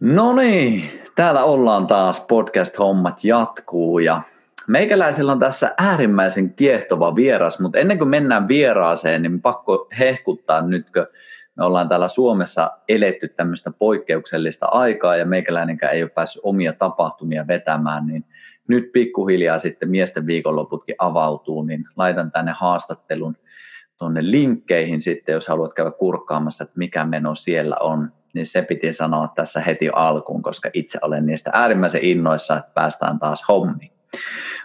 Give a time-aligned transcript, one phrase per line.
[0.00, 4.22] No niin, täällä ollaan taas, podcast-hommat jatkuu ja
[4.68, 10.90] meikäläisellä on tässä äärimmäisen kiehtova vieras, mutta ennen kuin mennään vieraaseen, niin pakko hehkuttaa nyt,
[10.90, 11.06] kun
[11.56, 17.46] me ollaan täällä Suomessa eletty tämmöistä poikkeuksellista aikaa ja meikäläinenkään ei ole päässyt omia tapahtumia
[17.46, 18.24] vetämään, niin
[18.68, 23.36] nyt pikkuhiljaa sitten miesten viikonloputkin avautuu, niin laitan tänne haastattelun
[23.98, 28.92] tuonne linkkeihin sitten, jos haluat käydä kurkkaamassa, että mikä meno siellä on niin se piti
[28.92, 33.92] sanoa tässä heti alkuun, koska itse olen niistä äärimmäisen innoissa, että päästään taas hommiin.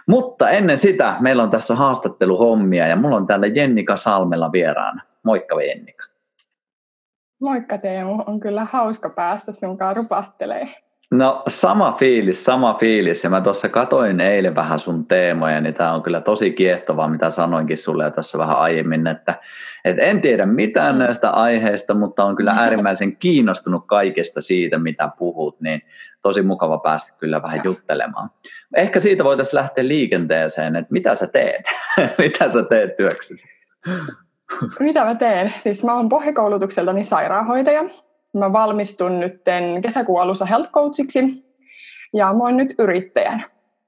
[0.06, 5.02] Mutta ennen sitä meillä on tässä haastatteluhommia ja mulla on täällä Jennika Salmella vieraana.
[5.22, 6.04] Moikka Jennika.
[7.40, 10.68] Moikka Teemu, on kyllä hauska päästä sinunkaan rupahtelee.
[11.16, 13.24] No sama fiilis, sama fiilis.
[13.24, 17.30] Ja mä tuossa katoin eilen vähän sun teemoja, niin tämä on kyllä tosi kiehtovaa, mitä
[17.30, 19.40] sanoinkin sulle jo tuossa vähän aiemmin, että,
[19.84, 20.98] että en tiedä mitään mm.
[20.98, 25.82] näistä aiheista, mutta on kyllä äärimmäisen kiinnostunut kaikesta siitä, mitä puhut, niin
[26.22, 28.30] tosi mukava päästä kyllä vähän juttelemaan.
[28.76, 31.64] Ehkä siitä voitaisiin lähteä liikenteeseen, että mitä sä teet?
[32.18, 33.48] mitä sä teet työksesi?
[34.80, 35.54] mitä mä teen?
[35.58, 37.84] Siis mä oon pohjakoulutukseltani sairaanhoitaja
[38.34, 39.42] Mä valmistun nyt
[39.82, 41.44] kesäkuun alussa health coachiksi
[42.14, 43.42] ja mä oon nyt yrittäjän.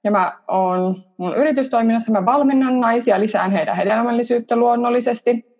[0.04, 5.56] Ja mä oon mun yritystoiminnassa, mä valmennan naisia, lisään heidän hedelmällisyyttä luonnollisesti.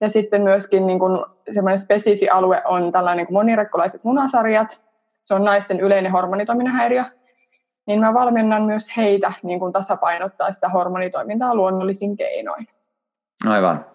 [0.00, 4.86] Ja sitten myöskin niin kun semmoinen spesifi alue on tällainen niin monirekkolaiset munasarjat.
[5.22, 7.04] Se on naisten yleinen hormonitoiminnan häiriö.
[7.86, 12.66] Niin mä valmennan myös heitä niin kun tasapainottaa sitä hormonitoimintaa luonnollisin keinoin.
[13.46, 13.86] Aivan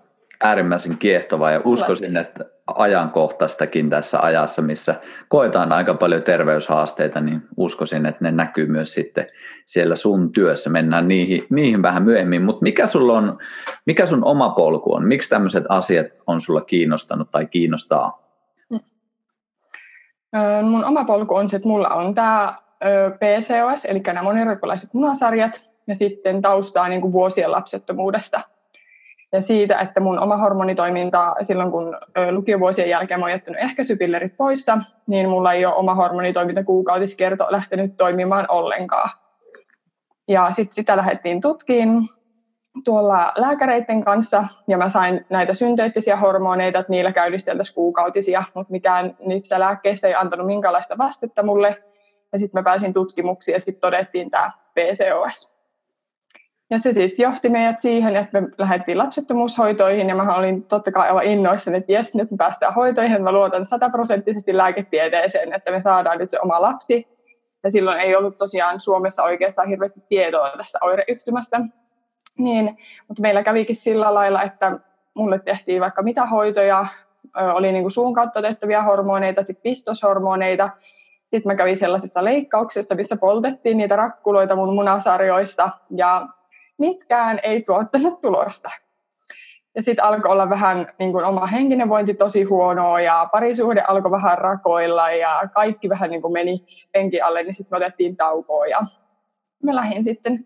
[0.44, 4.96] äärimmäisen kiehtova ja uskoisin, että ajankohtaistakin tässä ajassa, missä
[5.28, 9.28] koetaan aika paljon terveyshaasteita, niin uskoisin, että ne näkyy myös sitten
[9.66, 10.70] siellä sun työssä.
[10.70, 13.38] Mennään niihin, niihin vähän myöhemmin, mutta mikä, sulla on,
[13.86, 15.08] mikä sun oma polku on?
[15.08, 18.28] Miksi tämmöiset asiat on sulla kiinnostanut tai kiinnostaa?
[20.64, 22.56] Mun oma polku on se, että mulla on tämä
[23.20, 28.42] PCOS, eli nämä monirikolaiset munasarjat, ja sitten taustaa niin kuin vuosien lapsettomuudesta–
[29.34, 31.98] ja siitä, että mun oma hormonitoiminta silloin, kun
[32.32, 34.78] lukiovuosien jälkeen mä oon jättänyt ehkäisypillerit poissa,
[35.08, 39.10] niin mulla ei ole oma hormonitoiminta kuukautiskerto lähtenyt toimimaan ollenkaan.
[40.28, 41.90] Ja sitten sitä lähdettiin tutkiin
[42.84, 49.18] tuolla lääkäreiden kanssa, ja mä sain näitä synteettisiä hormoneita, että niillä käydisteltäisiin kuukautisia, mutta mikään
[49.26, 51.84] niistä lääkkeistä ei antanut minkäänlaista vastetta mulle.
[52.32, 55.57] Ja sitten mä pääsin tutkimuksiin, ja sitten todettiin tämä PCOS.
[56.70, 61.08] Ja se sitten johti meidät siihen, että me lähdettiin lapsettomuushoitoihin ja mä olin totta kai
[61.08, 66.18] aivan innoissani, että jes, nyt me päästään hoitoihin, mä luotan sataprosenttisesti lääketieteeseen, että me saadaan
[66.18, 67.08] nyt se oma lapsi.
[67.64, 71.60] Ja silloin ei ollut tosiaan Suomessa oikeastaan hirveästi tietoa tästä oireyhtymästä.
[72.38, 74.80] Niin, mutta meillä kävikin sillä lailla, että
[75.14, 76.86] mulle tehtiin vaikka mitä hoitoja,
[77.54, 80.70] oli niin kuin suun kautta otettavia hormoneita, sitten pistoshormoneita,
[81.26, 86.28] sitten mä kävin sellaisessa leikkauksessa, missä poltettiin niitä rakkuloita mun munasarjoista ja
[86.78, 88.70] mitkään ei tuottanut tulosta.
[89.76, 94.12] Ja sitten alkoi olla vähän niin kuin oma henkinen vointi tosi huonoa ja parisuhde alkoi
[94.12, 98.66] vähän rakoilla ja kaikki vähän niin kuin meni penkin alle, niin sitten me otettiin taukoa
[98.66, 98.80] ja
[99.64, 100.46] mä lähdin sitten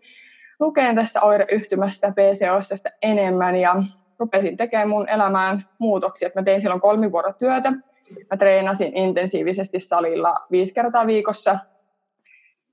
[0.60, 3.82] lukeen tästä oireyhtymästä PCOSsta enemmän ja
[4.20, 6.30] rupesin tekemään mun elämään muutoksia.
[6.34, 7.72] Mä tein silloin kolmivuorotyötä.
[8.30, 11.58] Mä treenasin intensiivisesti salilla viisi kertaa viikossa–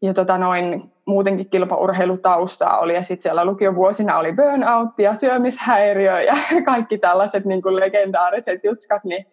[0.01, 6.35] ja tota noin, muutenkin kilpaurheilutaustaa oli ja sitten siellä lukiovuosina oli burnout ja syömishäiriö ja
[6.65, 9.25] kaikki tällaiset niin kuin legendaariset jutskat, niin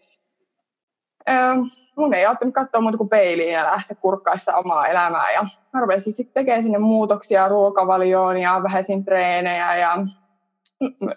[1.29, 1.55] öö,
[1.97, 5.33] mun ei ottanut katsoa muuta kuin peiliin ja lähteä kurkkaista omaa elämää.
[5.33, 9.97] Ja mä rupesin sitten tekemään sinne muutoksia ruokavalioon ja vähäisin treenejä ja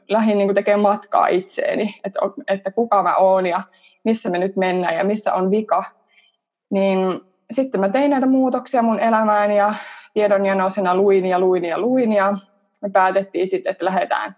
[0.09, 3.61] lähdin niin tekemään matkaa itseeni, että, että kuka mä oon ja
[4.03, 5.83] missä me nyt mennään ja missä on vika,
[6.69, 7.21] niin
[7.51, 9.73] sitten mä tein näitä muutoksia mun elämään ja
[10.13, 12.37] tiedonjanosena luin ja luin ja luin ja
[12.81, 14.35] me päätettiin sitten, että lähdetään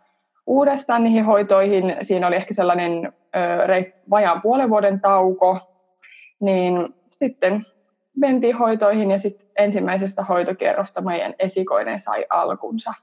[0.47, 1.97] uudestaan niihin hoitoihin.
[2.01, 5.59] Siinä oli ehkä sellainen ö, vajaan puolen vuoden tauko,
[6.39, 7.65] niin sitten
[8.17, 12.93] mentiin hoitoihin ja sitten ensimmäisestä hoitokierrosta meidän esikoinen sai alkunsa.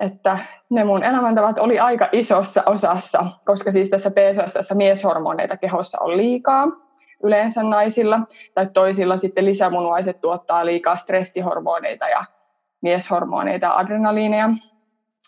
[0.00, 0.38] Että
[0.70, 6.89] ne mun elämäntavat oli aika isossa osassa, koska siis tässä PCOS mieshormoneita kehossa on liikaa
[7.22, 8.20] yleensä naisilla,
[8.54, 12.24] tai toisilla sitten lisämunuaiset tuottaa liikaa stressihormoneita ja
[12.80, 14.50] mieshormoneita ja adrenaliineja,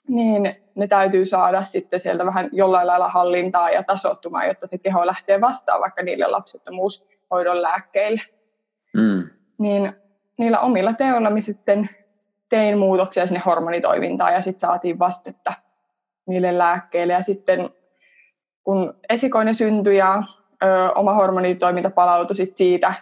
[0.08, 5.06] niin ne täytyy saada sitten sieltä vähän jollain lailla hallintaa ja tasottumaan, jotta se keho
[5.06, 8.20] lähtee vastaan vaikka niille lapsettomuushoidon lääkkeille.
[8.94, 9.30] Mm.
[9.58, 9.92] Niin
[10.38, 11.88] niillä omilla teoilla me sitten
[12.48, 15.52] tein muutoksia sinne hormonitoimintaan ja sitten saatiin vastetta
[16.26, 17.12] niille lääkkeille.
[17.12, 17.70] Ja sitten
[18.64, 20.22] kun esikoinen syntyi ja
[20.64, 22.94] ö, oma hormonitoiminta palautui sit siitä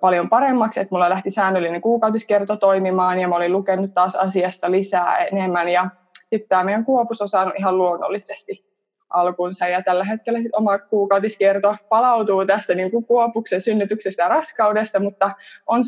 [0.00, 5.16] paljon paremmaksi, että mulla lähti säännöllinen kuukautiskerto toimimaan ja mä olin lukenut taas asiasta lisää
[5.16, 5.90] enemmän ja
[6.24, 8.74] sitten tämä meidän kuopus on saanut ihan luonnollisesti
[9.10, 15.00] alkunsa ja tällä hetkellä sit oma kuukautiskerto palautuu tästä niin kuin kuopuksen synnytyksestä ja raskaudesta,
[15.00, 15.30] mutta
[15.66, 15.82] on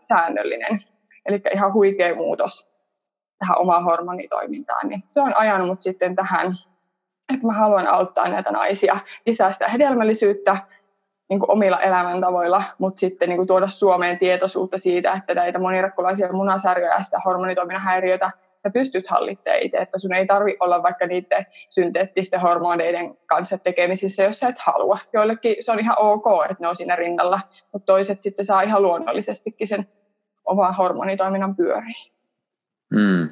[0.00, 0.80] säännöllinen.
[1.26, 2.70] Eli ihan huikea muutos
[3.38, 4.88] tähän omaan hormonitoimintaan.
[4.88, 6.54] Niin se on ajanut mut sitten tähän,
[7.34, 8.96] että mä haluan auttaa näitä naisia
[9.26, 10.56] lisää sitä hedelmällisyyttä
[11.30, 16.32] niin kuin omilla elämäntavoilla, mutta sitten niin kuin tuoda Suomeen tietoisuutta siitä, että näitä monirakkulaisia
[16.32, 21.06] munasarjoja ja sitä hormonitoiminnan häiriöitä sä pystyt hallitsemaan itse, että sun ei tarvi olla vaikka
[21.06, 24.98] niiden synteettisten hormoneiden kanssa tekemisissä, jos sä et halua.
[25.12, 27.40] Joillekin se on ihan ok, että ne on siinä rinnalla,
[27.72, 29.86] mutta toiset sitten saa ihan luonnollisestikin sen
[30.44, 32.12] oman hormonitoiminnan pyöriin.
[32.94, 33.28] Hmm.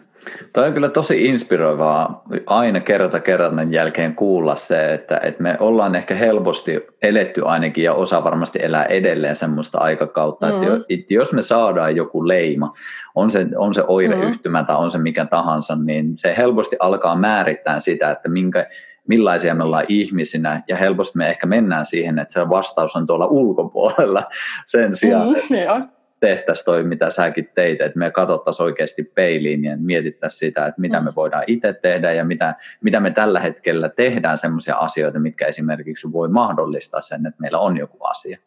[0.53, 5.95] Toi on kyllä tosi inspiroivaa aina kerta kerran jälkeen kuulla se, että, että me ollaan
[5.95, 10.85] ehkä helposti eletty ainakin ja osa varmasti elää edelleen semmoista aikakautta, mm.
[10.89, 12.75] että jos me saadaan joku leima,
[13.15, 14.67] on se, on se oireyhtymä mm.
[14.67, 18.67] tai on se mikä tahansa, niin se helposti alkaa määrittää sitä, että minkä,
[19.09, 23.27] millaisia me ollaan ihmisinä, ja helposti me ehkä mennään siihen, että se vastaus on tuolla
[23.27, 24.23] ulkopuolella
[24.67, 29.77] sen sijaan, mm, että tehtäisiin toi, mitä säkin teit, että me katsottaisiin oikeasti peiliin ja
[29.77, 31.15] mietittäisiin sitä, että mitä me mm.
[31.17, 36.29] voidaan itse tehdä ja mitä, mitä me tällä hetkellä tehdään sellaisia asioita, mitkä esimerkiksi voi
[36.29, 38.39] mahdollistaa sen, että meillä on joku asia.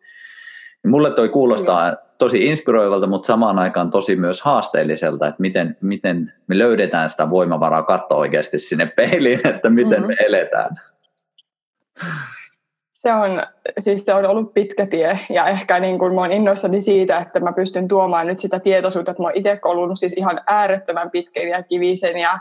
[0.88, 6.58] Mulle toi kuulostaa tosi inspiroivalta, mutta samaan aikaan tosi myös haasteelliselta, että miten, miten me
[6.58, 10.08] löydetään sitä voimavaraa katsoa oikeasti sinne peiliin, että miten mm-hmm.
[10.08, 10.76] me eletään.
[13.02, 13.44] Se on,
[13.80, 17.40] siis se on ollut pitkä tie ja ehkä niin kuin mä oon innoissani siitä, että
[17.40, 21.48] mä pystyn tuomaan nyt sitä tietoisuutta, että mä oon itse koulunut siis ihan äärettömän pitkän
[21.48, 22.40] ja kivisen ja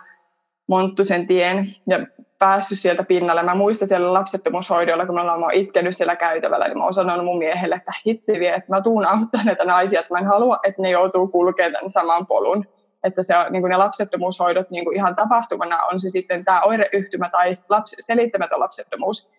[0.67, 2.07] monttusen tien ja
[2.39, 3.43] päässyt sieltä pinnalle.
[3.43, 7.39] Mä muistan siellä lapsettomuushoidolla, kun mä oon itkenyt siellä käytävällä, niin mä oon sanonut mun
[7.39, 10.83] miehelle, että hitsi vie, että mä tuun auttaa näitä naisia, että mä en halua, että
[10.83, 12.65] ne joutuu kulkemaan tämän saman polun.
[13.05, 16.61] Että se on, niin kuin ne lapsettomuushoidot niin kuin ihan tapahtumana on se sitten tämä
[16.61, 19.31] oireyhtymä tai lapsi, selittämätön lapsettomuus,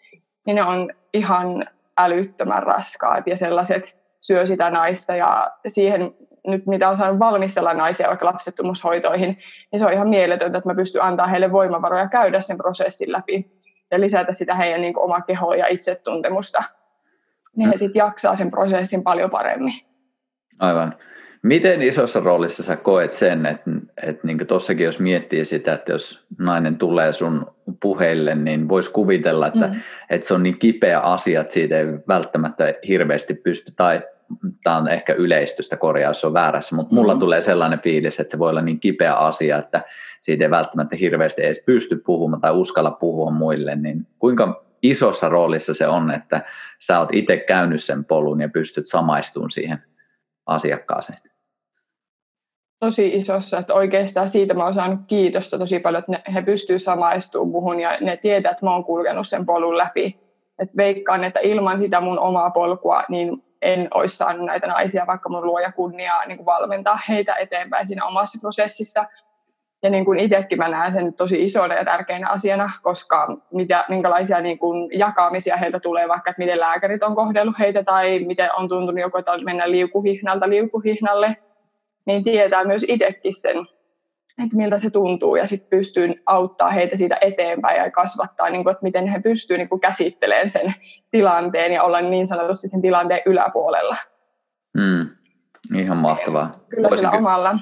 [0.46, 1.66] niin ne on ihan
[1.98, 6.16] älyttömän raskaat ja sellaiset syö sitä naista ja siihen
[6.48, 9.38] nyt mitä on saanut valmistella naisia vaikka lapsettomuushoitoihin,
[9.72, 13.52] niin se on ihan mieletöntä, että mä pystyn antaa heille voimavaroja käydä sen prosessin läpi
[13.92, 16.64] ja lisätä sitä heidän niin kuin, omaa kehoa ja itsetuntemusta.
[17.56, 19.74] Niin he sitten jaksaa sen prosessin paljon paremmin.
[20.60, 20.96] Aivan.
[21.44, 23.72] Miten isossa roolissa sä koet sen, että,
[24.04, 27.52] että niin tuossakin jos miettii sitä, että jos nainen tulee sun
[27.82, 29.76] puheille, niin voisi kuvitella, että, mm.
[30.10, 34.02] että se on niin kipeä asia, että siitä ei välttämättä hirveästi pysty, tai
[34.64, 37.20] tämä on ehkä yleistystä korjaus, se on väärässä, mutta mulla mm.
[37.20, 39.82] tulee sellainen fiilis, että se voi olla niin kipeä asia, että
[40.22, 45.74] siitä ei välttämättä hirveästi edes pysty puhumaan tai uskalla puhua muille, niin kuinka isossa roolissa
[45.74, 46.42] se on, että
[46.80, 49.84] sä oot itse käynyt sen polun ja pystyt samaistumaan siihen
[50.46, 51.31] asiakkaaseen?
[52.86, 56.80] Tosi isossa, että oikeastaan siitä mä oon saanut kiitosta tosi paljon, että ne, he pystyy
[56.80, 60.20] samaistumaan muhun ja ne tietää, että mä oon kulkenut sen polun läpi.
[60.60, 65.30] Et veikkaan, että ilman sitä mun omaa polkua, niin en olisi saanut näitä naisia, vaikka
[65.30, 69.06] mun luoja kunniaa niin kuin valmentaa heitä eteenpäin siinä omassa prosessissa.
[69.84, 74.42] Ja niin kuin itsekin mä näen sen tosi isona ja tärkeänä asiana, koska mitä, minkälaisia
[74.42, 78.70] niin kuin jakamisia heiltä tulee, vaikka että miten lääkärit on kohdellut heitä tai miten on
[78.70, 81.38] tuntunut joku, että mennä liukuhihnalta liukuhihnalle–
[82.06, 83.58] niin tietää myös itsekin sen,
[84.44, 88.72] että miltä se tuntuu ja sitten pystyy auttaa heitä siitä eteenpäin ja kasvattaa, niin kuin,
[88.72, 90.74] että miten he pystyvät niin käsittelemään sen
[91.12, 93.96] tilanteen ja olla niin sanotusti sen tilanteen yläpuolella.
[94.78, 95.10] Mm,
[95.76, 96.56] ihan mahtavaa.
[96.70, 97.60] Kyllä Voisin sillä omalla.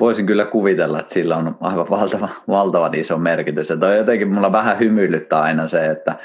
[0.00, 3.70] Voisin kyllä kuvitella, että sillä on aivan valtava, valtavan iso merkitys.
[3.70, 6.16] Ja toi jotenkin mulla vähän hymyilyttää aina se, että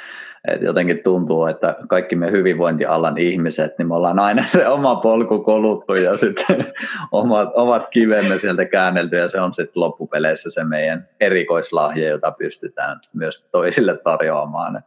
[0.47, 5.43] et jotenkin tuntuu, että kaikki me hyvinvointialan ihmiset, niin me ollaan aina se oma polku
[5.43, 6.73] koluttu ja sitten
[7.11, 12.99] omat, omat kivemme sieltä käännelty ja se on sitten loppupeleissä se meidän erikoislahja, jota pystytään
[13.13, 14.83] myös toisille tarjoamaan.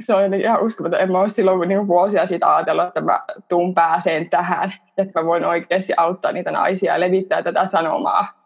[0.00, 1.00] Se on ihan uskomaton.
[1.00, 5.26] En mä ole silloin niin vuosia siitä ajatellut, että mä tuun pääseen tähän, että mä
[5.26, 8.39] voin oikeasti auttaa niitä naisia ja levittää tätä sanomaa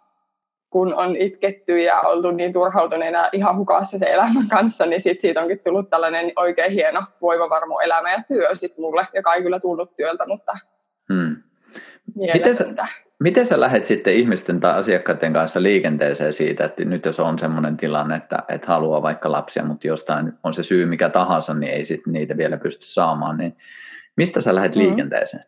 [0.74, 5.40] kun on itketty ja oltu niin turhautuneena ihan hukassa se elämän kanssa, niin sit siitä
[5.40, 9.94] onkin tullut tällainen oikein hieno voimavarmo elämä ja työ sit mulle, joka ei kyllä tullut
[9.96, 10.52] työltä, mutta
[11.12, 11.36] hmm.
[12.14, 12.64] miten sä,
[13.20, 17.76] miten sä lähdet sitten ihmisten tai asiakkaiden kanssa liikenteeseen siitä, että nyt jos on sellainen
[17.76, 21.84] tilanne, että, että haluaa vaikka lapsia, mutta jostain on se syy mikä tahansa, niin ei
[21.84, 23.56] sitten niitä vielä pysty saamaan, niin
[24.16, 24.82] mistä sä lähdet hmm.
[24.82, 25.44] liikenteeseen?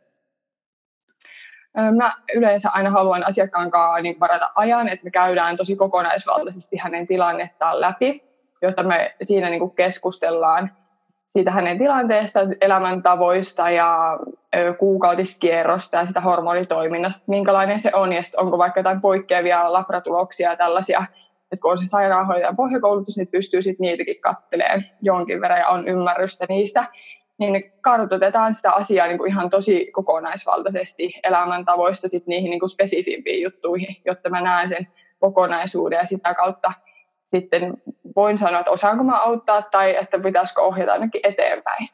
[1.96, 7.06] Mä yleensä aina haluan asiakkaan kanssa niin varata ajan, että me käydään tosi kokonaisvaltaisesti hänen
[7.06, 8.24] tilannettaan läpi,
[8.62, 10.70] jotta me siinä niin keskustellaan
[11.28, 14.18] siitä hänen tilanteesta, elämäntavoista ja
[14.78, 21.04] kuukautiskierrosta ja sitä hormonitoiminnasta, minkälainen se on ja onko vaikka jotain poikkeavia labratuloksia ja tällaisia,
[21.52, 25.88] että kun on se sairaanhoitajan pohjakoulutus, niin pystyy sitten niitäkin katselemaan jonkin verran ja on
[25.88, 26.84] ymmärrystä niistä,
[27.38, 33.42] niin kartoitetaan sitä asiaa niin kuin ihan tosi kokonaisvaltaisesti elämäntavoista sit niihin niin kuin spesifimpiin
[33.42, 34.88] juttuihin, jotta mä näen sen
[35.20, 36.72] kokonaisuuden ja sitä kautta
[37.26, 37.74] sitten
[38.16, 41.88] voin sanoa, että osaanko mä auttaa tai että pitäisikö ohjata ainakin eteenpäin.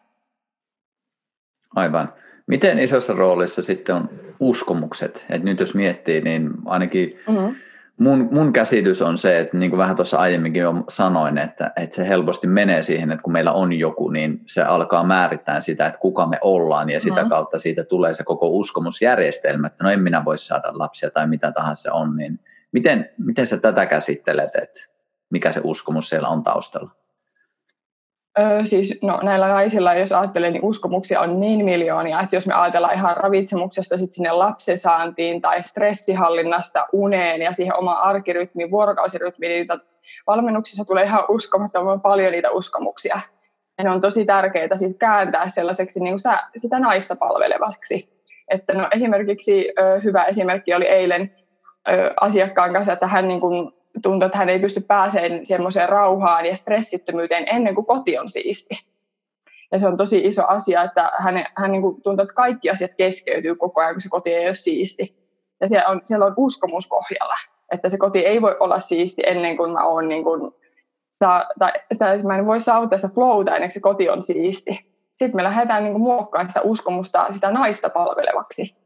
[1.76, 2.14] Aivan.
[2.46, 4.08] Miten isossa roolissa sitten on
[4.40, 5.24] uskomukset?
[5.30, 7.54] Et nyt jos miettii, niin ainakin mm-hmm.
[7.98, 11.96] Mun, mun käsitys on se, että niin kuin vähän tuossa aiemminkin jo sanoin, että, että
[11.96, 16.00] se helposti menee siihen, että kun meillä on joku, niin se alkaa määrittää sitä, että
[16.00, 17.28] kuka me ollaan ja sitä mm-hmm.
[17.28, 21.52] kautta siitä tulee se koko uskomusjärjestelmä, että no en minä voi saada lapsia tai mitä
[21.52, 22.40] tahansa on, niin
[22.72, 24.80] miten, miten sä tätä käsittelet, että
[25.30, 26.90] mikä se uskomus siellä on taustalla?
[28.38, 32.54] Öö, siis no, näillä naisilla, jos ajattelee, niin uskomuksia on niin miljoonia, että jos me
[32.54, 39.80] ajatellaan ihan ravitsemuksesta sit sinne lapsesaantiin tai stressihallinnasta uneen ja siihen omaan arkirytmiin, vuorokausirytmiin, niin
[40.26, 43.20] valmennuksissa tulee ihan uskomattoman paljon niitä uskomuksia.
[43.78, 48.22] Ja ne on tosi tärkeää sit kääntää sellaiseksi niin kuin sitä naista palvelevaksi.
[48.48, 51.36] Että no, esimerkiksi ö, hyvä esimerkki oli eilen
[51.90, 53.72] ö, asiakkaan kanssa, että hän niin kuin,
[54.02, 58.74] tuntuu, että hän ei pysty pääsemään semmoiseen rauhaan ja stressittömyyteen ennen kuin koti on siisti.
[59.72, 62.90] Ja se on tosi iso asia, että hän, hän niin kuin tuntuu, että kaikki asiat
[62.96, 65.16] keskeytyy koko ajan, kun se koti ei ole siisti.
[65.60, 67.34] Ja siellä on, siellä on uskomus pohjalla,
[67.72, 70.52] että se koti ei voi olla siisti ennen kuin mä oon niin kuin,
[71.12, 74.92] saa, tai, tai mä en voi saavuttaa sitä flowta ennen kuin se koti on siisti.
[75.12, 78.81] Sitten me lähdetään niin kuin muokkaamaan sitä uskomusta sitä naista palvelevaksi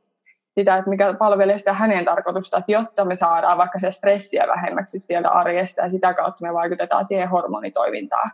[0.56, 4.98] sitä, että mikä palvelee sitä hänen tarkoitusta, että jotta me saadaan vaikka se stressiä vähemmäksi
[4.98, 8.30] sieltä arjesta ja sitä kautta me vaikutetaan siihen hormonitoimintaan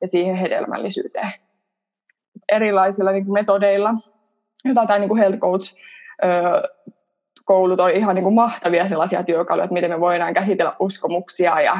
[0.00, 1.32] ja siihen hedelmällisyyteen.
[2.52, 3.94] Erilaisilla niin metodeilla,
[4.64, 5.76] joita tämä niin health coach
[7.44, 11.76] koulut on ihan niin kuin mahtavia sellaisia työkaluja, että miten me voidaan käsitellä uskomuksia ja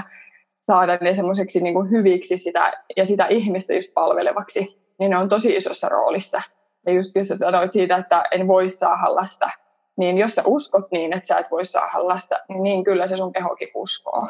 [0.60, 5.28] saada ne semmoiseksi niin kuin hyviksi sitä, ja sitä ihmistä just palvelevaksi, niin ne on
[5.28, 6.42] tosi isossa roolissa.
[6.86, 9.50] Ja just kun sä sanoit siitä, että en voi saada lasta,
[9.96, 13.16] niin jos sä uskot niin, että sä et voi saada lasta, niin, niin kyllä se
[13.16, 14.28] sun kehokin uskoo.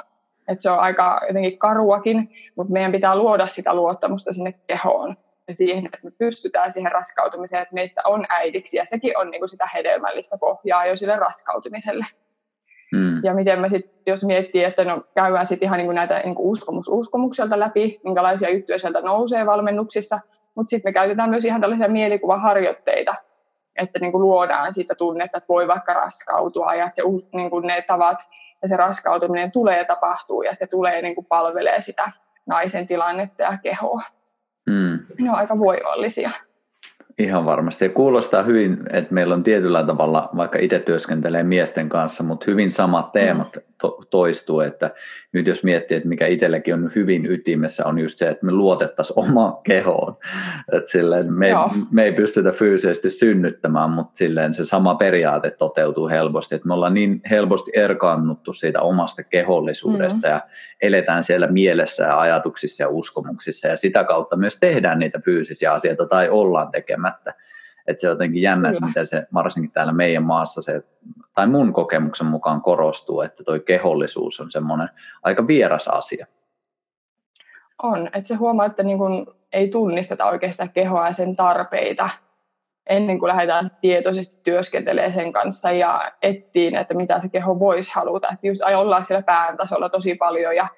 [0.49, 5.17] Et se on aika jotenkin karuakin, mutta meidän pitää luoda sitä luottamusta sinne kehoon
[5.49, 9.47] ja siihen, että me pystytään siihen raskautumiseen, että meistä on äidiksi ja sekin on niinku
[9.47, 12.05] sitä hedelmällistä pohjaa jo sille raskautumiselle.
[12.97, 13.25] Hmm.
[13.25, 16.89] Ja miten me sitten, jos miettii, että no käydään sitten ihan niinku näitä niinku uskomus
[16.89, 20.21] uskomukselta läpi, minkälaisia juttuja sieltä nousee valmennuksissa,
[20.55, 23.15] mutta sitten me käytetään myös ihan tällaisia mielikuvaharjoitteita,
[23.79, 27.03] että niin kuin luodaan sitä tunnetta, että voi vaikka raskautua ja että se,
[27.33, 28.19] niin kuin ne tavat
[28.63, 32.11] ja se raskautuminen tulee ja tapahtuu ja se tulee niin kuin palvelee sitä
[32.47, 34.03] naisen tilannetta ja kehoa.
[34.67, 34.99] Mm.
[35.19, 36.31] Ne on aika voivallisia.
[37.19, 37.85] Ihan varmasti.
[37.85, 42.71] Ja kuulostaa hyvin, että meillä on tietyllä tavalla, vaikka itse työskentelee miesten kanssa, mutta hyvin
[42.71, 43.63] samat teemat mm.
[43.81, 44.61] to- toistuu.
[44.61, 44.91] Että
[45.33, 49.19] nyt jos miettii, että mikä itselläkin on hyvin ytimessä, on just se, että me luotettaisiin
[49.29, 50.17] omaan kehoon.
[50.73, 51.55] Että silleen me, ei,
[51.91, 56.55] me ei pystytä fyysisesti synnyttämään, mutta silleen se sama periaate toteutuu helposti.
[56.55, 60.33] Että me ollaan niin helposti erkaannuttu siitä omasta kehollisuudesta mm.
[60.33, 60.41] ja
[60.83, 66.07] eletään siellä mielessä ja ajatuksissa ja uskomuksissa ja sitä kautta myös tehdään niitä fyysisiä asioita
[66.07, 66.73] tai ollaan
[67.11, 67.47] tekemättä.
[67.87, 70.83] Että se on jotenkin jännä, että miten se varsinkin täällä meidän maassa se,
[71.35, 74.89] tai mun kokemuksen mukaan korostuu, että toi kehollisuus on semmoinen
[75.23, 76.27] aika vieras asia.
[77.83, 82.09] On, että se huomaa, että niin kun ei tunnisteta oikeastaan kehoa ja sen tarpeita
[82.87, 88.29] ennen kuin lähdetään tietoisesti työskentelemään sen kanssa ja etsiin, että mitä se keho voisi haluta.
[88.33, 90.69] Että just ollaan siellä pään tasolla tosi paljon ja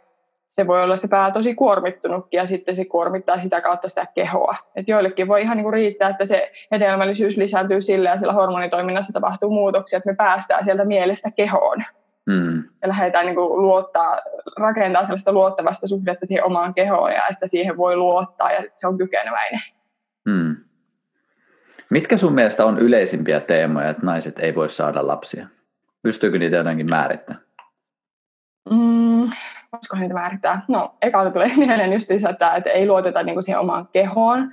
[0.49, 4.57] se voi olla se pää tosi kuormittunutkin ja sitten se kuormittaa sitä kautta sitä kehoa.
[4.77, 9.51] Et joillekin voi ihan niinku riittää, että se hedelmällisyys lisääntyy sillä ja sillä hormonitoiminnassa tapahtuu
[9.51, 11.79] muutoksia, että me päästään sieltä mielestä kehoon.
[12.27, 12.65] Mm.
[12.83, 14.21] Ja lähdetään niinku luottaa,
[14.61, 18.99] rakentaa sellaista luottavasta suhdetta siihen omaan kehoon ja että siihen voi luottaa ja se on
[18.99, 19.61] kykeneväinen.
[20.25, 20.57] Mm.
[21.91, 25.47] Mitkä sun mielestä on yleisimpiä teemoja, että naiset ei voi saada lapsia?
[26.03, 27.48] Pystyykö niitä jotenkin määrittämään?
[29.73, 30.63] Voisiko niitä määrittää?
[30.69, 34.53] No, eka tulee mieleen just että, että ei luoteta niin kuin siihen omaan kehoon.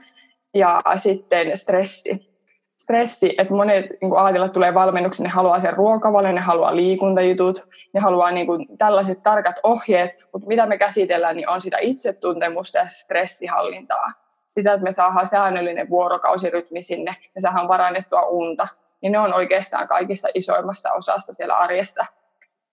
[0.54, 2.36] Ja sitten stressi.
[2.78, 7.68] Stressi, että monet niin kuin ajatella tulee valmennuksen, ne haluaa sen ruokavalion, ne haluaa liikuntajutut,
[7.94, 12.78] ne haluaa niin kuin tällaiset tarkat ohjeet, mutta mitä me käsitellään, niin on sitä itsetuntemusta
[12.78, 14.12] ja stressihallintaa.
[14.48, 18.68] Sitä, että me saadaan säännöllinen vuorokausirytmi sinne, me saadaan varannettua unta,
[19.02, 22.06] niin ne on oikeastaan kaikista isoimmassa osassa siellä arjessa.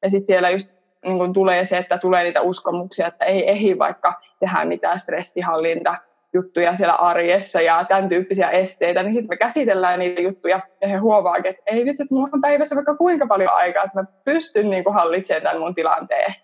[0.03, 4.21] Ja sitten siellä just niin tulee se, että tulee niitä uskomuksia, että ei ehdi vaikka
[4.41, 5.97] tehdä mitään stressihallinta
[6.35, 10.97] juttuja siellä arjessa ja tämän tyyppisiä esteitä, niin sitten me käsitellään niitä juttuja ja he
[10.97, 14.71] huomaavat, että ei vitsi, että mulla on päivässä vaikka kuinka paljon aikaa, että mä pystyn
[14.71, 16.35] niin kuin hallitsemaan tämän mun tilanteen.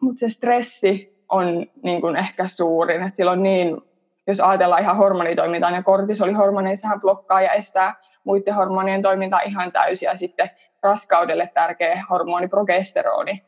[0.00, 3.80] Mutta se stressi on niin kuin ehkä suurin, että silloin niin,
[4.26, 10.16] jos ajatellaan ihan hormonitoimintaa, niin kortisolihormoneissahan blokkaa ja estää muiden hormonien toimintaa ihan täysin ja
[10.16, 10.50] sitten
[10.84, 13.44] raskaudelle tärkeä hormoni progesteroni,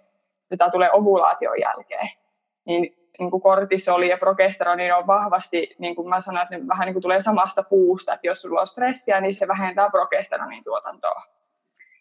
[0.50, 2.08] jota tulee ovulaation jälkeen.
[2.64, 6.86] Niin niin kuin kortisoli ja progesteroni on vahvasti, niin kuin mä sanoin, että ne vähän
[6.86, 11.22] niin kuin tulee samasta puusta, että jos sulla on stressiä, niin se vähentää progesteronin tuotantoa,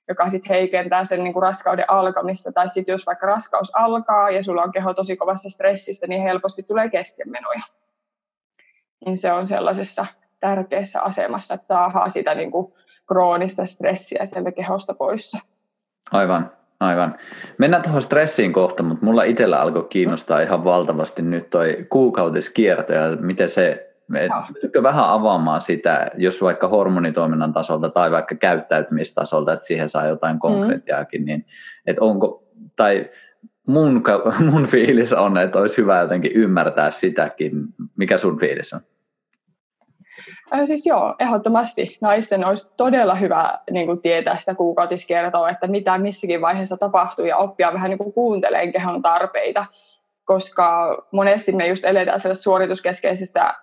[0.07, 4.43] joka sitten heikentää sen niin kuin raskauden alkamista, tai sitten jos vaikka raskaus alkaa ja
[4.43, 7.61] sulla on keho tosi kovassa stressissä, niin helposti tulee keskenmenoja.
[9.05, 10.05] Niin se on sellaisessa
[10.39, 12.73] tärkeässä asemassa, että saadaan sitä niin kuin
[13.07, 15.39] kroonista stressiä sieltä kehosta poissa.
[16.11, 16.51] Aivan.
[16.79, 17.15] Aivan.
[17.57, 23.15] Mennään tuohon stressiin kohta, mutta mulla itsellä alkoi kiinnostaa ihan valtavasti nyt toi kuukautiskierto ja
[23.19, 23.95] miten se,
[24.53, 30.35] Pystytkö vähän avaamaan sitä, jos vaikka hormonitoiminnan tasolta tai vaikka käyttäytymistasolta, että siihen saa jotain
[30.35, 30.39] mm.
[30.39, 31.45] konkreettiakin, niin
[31.87, 32.43] että onko,
[32.75, 33.09] tai
[33.67, 34.03] mun,
[34.51, 37.51] mun fiilis on, että olisi hyvä jotenkin ymmärtää sitäkin.
[37.97, 38.81] Mikä sun fiilis on?
[40.53, 45.97] Äh, siis joo, ehdottomasti naisten olisi todella hyvä niin kuin tietää sitä kuukautiskertoa, että mitä
[45.97, 49.65] missäkin vaiheessa tapahtuu ja oppia vähän niin kuin kuuntelemaan kehon tarpeita,
[50.25, 53.53] koska monesti me just eletään sellaisessa suorituskeskeisessä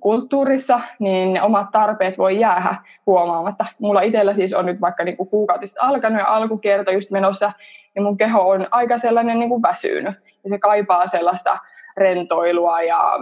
[0.00, 3.64] kulttuurissa, niin ne omat tarpeet voi jäädä huomaamatta.
[3.78, 7.52] Mulla itsellä siis on nyt vaikka niinku kuukautista alkanut ja alkukierto just menossa,
[7.94, 10.14] niin mun keho on aika sellainen niinku väsynyt.
[10.42, 11.58] Ja se kaipaa sellaista
[11.96, 13.12] rentoilua ja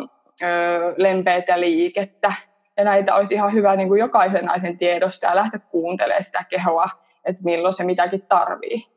[0.96, 2.32] lempeitä liikettä
[2.76, 6.88] ja näitä olisi ihan hyvä niin kuin jokaisen naisen tiedosta ja lähteä kuuntelemaan sitä kehoa,
[7.24, 8.96] että milloin se mitäkin tarvii.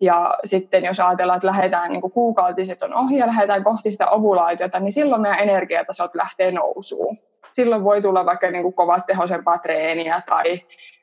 [0.00, 4.80] Ja sitten jos ajatellaan, että lähdetään niin kuukautiset on ohi ja lähdetään kohti sitä ovulaatiota,
[4.80, 7.16] niin silloin meidän energiatasot lähtee nousuun.
[7.50, 8.74] Silloin voi tulla vaikka niin kuin
[9.06, 10.60] tehoisempaa treeniä tai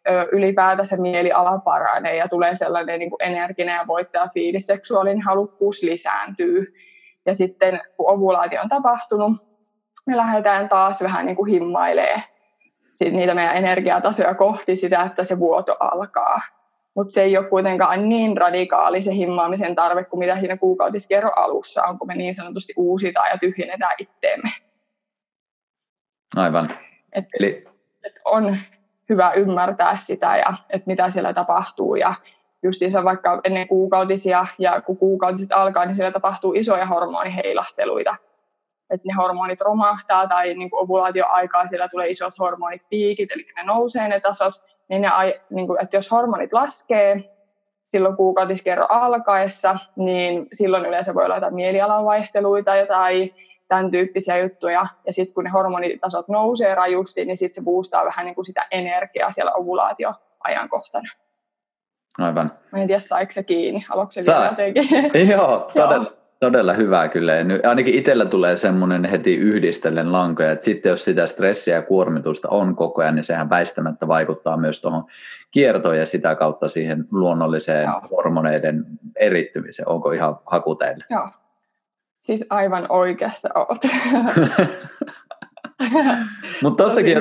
[0.10, 6.74] ö, ylipäätänsä mieliala paranee ja tulee sellainen niin energinen ja voittaja fiilis, seksuaalinen halukkuus lisääntyy.
[7.26, 9.32] Ja sitten kun ovulaatio on tapahtunut,
[10.06, 12.24] me lähdetään taas vähän niin kuin himmailee
[12.94, 16.42] sit niitä meidän energiatasoja kohti sitä, että se vuoto alkaa.
[16.96, 21.84] Mutta se ei ole kuitenkaan niin radikaali se himmaamisen tarve kuin mitä siinä kuukautiskerro alussa
[21.84, 24.50] on, kun me niin sanotusti uusitaan ja tyhjennetään itteemme.
[26.36, 26.64] Aivan.
[27.14, 27.68] Et, Eli...
[28.04, 28.58] et on
[29.10, 32.14] hyvä ymmärtää sitä ja että mitä siellä tapahtuu ja
[32.64, 38.16] justiinsa vaikka ennen kuukautisia ja kun kuukautiset alkaa, niin siellä tapahtuu isoja hormoniheilahteluita
[38.94, 44.08] että ne hormonit romahtaa tai niin kuin ovulaatioaikaa siellä tulee isot hormonipiikit, eli ne nousee
[44.08, 44.54] ne tasot,
[44.90, 45.10] niin, ne,
[45.50, 47.34] niin kuin, että jos hormonit laskee
[47.86, 53.34] silloin kuukautiskerro alkaessa, niin silloin yleensä voi olla jotain mielialanvaihteluita tai
[53.68, 54.86] tämän tyyppisiä juttuja.
[55.06, 58.68] Ja sitten kun ne hormonitasot nousee rajusti, niin sitten se boostaa vähän niin kuin sitä
[58.72, 61.10] energiaa siellä ovulaatioajankohtana.
[62.18, 62.52] Aivan.
[62.72, 63.86] Mä en tiedä, saiko se kiinni.
[63.90, 65.30] Haluatko se vielä jotenkin?
[65.30, 67.34] Joo, todella, Todella hyvä kyllä.
[67.34, 71.82] Ja nyt ainakin itsellä tulee semmoinen heti yhdistellen lankoja, että sitten jos sitä stressiä ja
[71.82, 75.06] kuormitusta on koko ajan, niin sehän väistämättä vaikuttaa myös tuohon
[75.52, 78.02] kiertoon ja sitä kautta siihen luonnolliseen Joo.
[78.12, 79.90] hormoneiden erittymiseen.
[79.90, 81.06] Onko ihan haku teille?
[81.10, 81.30] Joo.
[82.22, 83.82] Siis aivan oikeassa olet.
[86.64, 87.18] Mutta tossakin,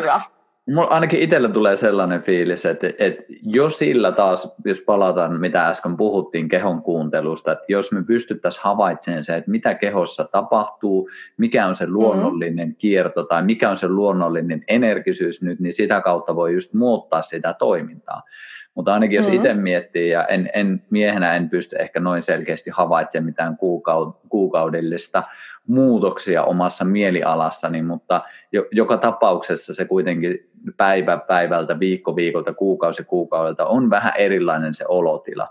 [0.68, 5.96] Mulla ainakin itsellä tulee sellainen fiilis, että, että jo sillä taas, jos palataan mitä äsken
[5.96, 11.76] puhuttiin kehon kuuntelusta, että jos me pystyttäisiin havaitsemaan se, että mitä kehossa tapahtuu, mikä on
[11.76, 11.94] se mm-hmm.
[11.94, 12.74] luonnollinen mm.
[12.78, 17.54] kierto tai mikä on se luonnollinen energisyys nyt, niin sitä kautta voi just muuttaa sitä
[17.58, 18.22] toimintaa.
[18.74, 19.36] Mutta ainakin jos mm-hmm.
[19.36, 25.22] itse miettii, ja en, en, miehenä en pysty ehkä noin selkeästi havaitsemaan mitään kuukaud- kuukaudellista
[25.66, 28.22] muutoksia omassa mielialassani, mutta
[28.52, 34.84] jo, joka tapauksessa se kuitenkin päivä päivältä, viikko viikolta, kuukausi kuukaudelta on vähän erilainen se
[34.88, 35.48] olotila.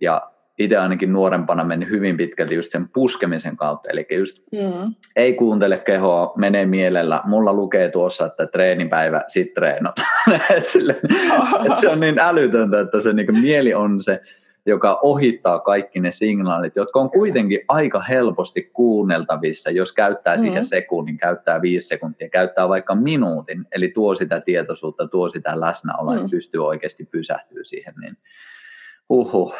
[0.00, 4.94] Ja itse ainakin nuorempana meni hyvin pitkälti just sen puskemisen kautta, eli just mm.
[5.16, 7.20] ei kuuntele kehoa, menee mielellä.
[7.24, 9.94] Mulla lukee tuossa, että treenipäivä, sit treenot.
[10.56, 10.96] et sille,
[11.66, 14.20] et se on niin älytöntä, että se niin mieli on se
[14.66, 20.66] joka ohittaa kaikki ne signaalit, jotka on kuitenkin aika helposti kuunneltavissa, jos käyttää siihen mm.
[20.66, 26.30] sekunnin, käyttää viisi sekuntia, käyttää vaikka minuutin, eli tuo sitä tietoisuutta, tuo sitä läsnäoloa, mm.
[26.30, 28.16] pystyy oikeasti pysähtyä siihen, niin
[29.08, 29.54] huhu.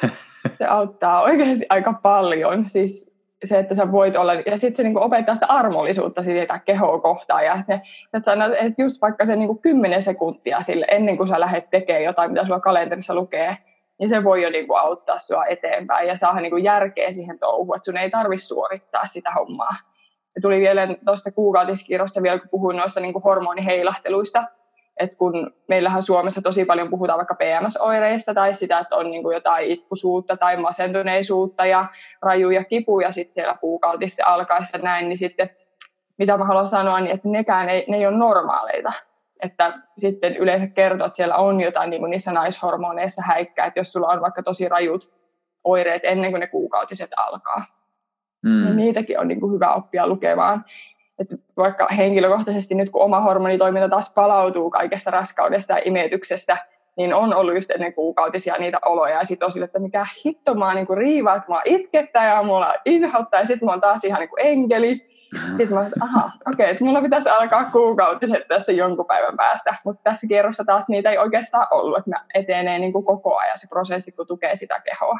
[0.52, 3.10] Se auttaa oikeasti aika paljon, siis
[3.44, 7.44] se, että sä voit olla, ja sitten se niinku opettaa sitä armollisuutta sitä kehoa kohtaan,
[7.44, 7.74] ja se,
[8.04, 12.04] että sanot, että just vaikka se niinku 10 sekuntia sille, ennen kuin sä lähdet tekemään
[12.04, 13.56] jotain, mitä sulla kalenterissa lukee,
[14.00, 17.38] niin se voi jo niin kuin auttaa sua eteenpäin ja saada niin kuin järkeä siihen
[17.38, 19.74] touhuun, että sun ei tarvitse suorittaa sitä hommaa.
[20.34, 24.44] Ja tuli vielä tuosta kuukautiskierrosta vielä, kun puhuin noista niin kuin hormoniheilahteluista,
[24.96, 29.34] että kun meillähän Suomessa tosi paljon puhutaan vaikka PMS-oireista tai sitä, että on niin kuin
[29.34, 31.86] jotain itkusuutta tai masentuneisuutta ja
[32.22, 35.50] rajuja kipuja sitten siellä kuukautisten alkaessa näin, niin sitten
[36.18, 38.92] mitä mä haluan sanoa, niin että nekään ei, ne ei ole normaaleita.
[39.42, 43.92] Että sitten yleensä kertoo, että siellä on jotain niin kuin niissä naishormoneissa häikkää, että jos
[43.92, 45.14] sulla on vaikka tosi rajut
[45.64, 47.64] oireet ennen kuin ne kuukautiset alkaa.
[48.42, 48.64] Mm.
[48.64, 50.64] Niin niitäkin on niin kuin hyvä oppia lukemaan.
[51.18, 57.34] Että vaikka henkilökohtaisesti nyt kun oma hormonitoiminta taas palautuu kaikesta raskaudesta ja imetyksestä, niin on
[57.34, 59.18] ollut just ennen kuukautisia niitä oloja.
[59.18, 62.74] Ja sitten on sille, että mikä hitto, mä niin riivaa, että mä itkettää ja mulla
[62.84, 65.06] inhottaa ja sitten mä oon taas ihan niin kuin enkeli.
[65.52, 69.74] Sitten mä että aha, okei, okay, että mulla pitäisi alkaa kuukautiset tässä jonkun päivän päästä.
[69.84, 73.58] Mutta tässä kierrossa taas niitä ei oikeastaan ollut, että mä etenee niin kuin koko ajan
[73.58, 75.18] se prosessi, kun tukee sitä kehoa.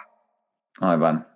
[0.81, 1.27] Aivan.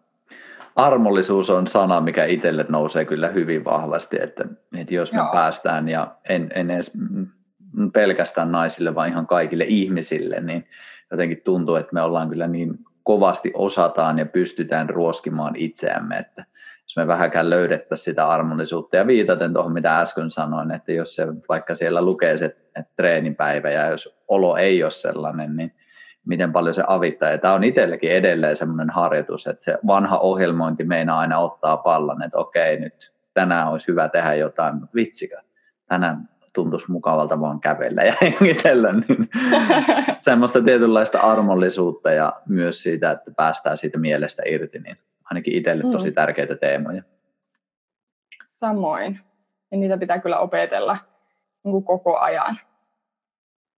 [0.77, 4.45] Armollisuus on sana, mikä itselle nousee kyllä hyvin vahvasti, että,
[4.77, 5.33] että jos me Joo.
[5.33, 6.93] päästään, ja en, en edes
[7.93, 10.69] pelkästään naisille, vaan ihan kaikille ihmisille, niin
[11.11, 16.45] jotenkin tuntuu, että me ollaan kyllä niin kovasti osataan ja pystytään ruoskimaan itseämme, että
[16.85, 21.27] jos me vähäkään löydettäisiin sitä armollisuutta ja viitaten tuohon, mitä äsken sanoin, että jos se
[21.49, 25.75] vaikka siellä lukee se että treenipäivä ja jos olo ei ole sellainen, niin
[26.27, 27.31] miten paljon se avittaa.
[27.31, 32.23] Ja tämä on itsellekin edelleen semmoinen harjoitus, että se vanha ohjelmointi meinaa aina ottaa pallon,
[32.23, 35.41] että okei, nyt tänään olisi hyvä tehdä jotain, mutta vitsikö,
[35.89, 39.31] tänään tuntuisi mukavalta vaan kävellä ja hengitellä, niin
[40.19, 44.97] semmoista tietynlaista armollisuutta ja myös siitä, että päästään siitä mielestä irti, niin
[45.31, 46.15] ainakin itselle tosi mm.
[46.15, 47.03] tärkeitä teemoja.
[48.47, 49.21] Samoin.
[49.71, 50.97] Ja niitä pitää kyllä opetella
[51.65, 52.57] niin kuin koko ajan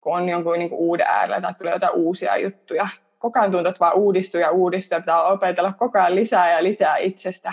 [0.07, 2.89] kun on jonkun niin kuin uuden äärellä tai tulee jotain uusia juttuja.
[3.19, 6.63] Koko ajan tuntuu, että vaan uudistuu ja uudistuu ja pitää opetella koko ajan lisää ja
[6.63, 7.53] lisää itsestä,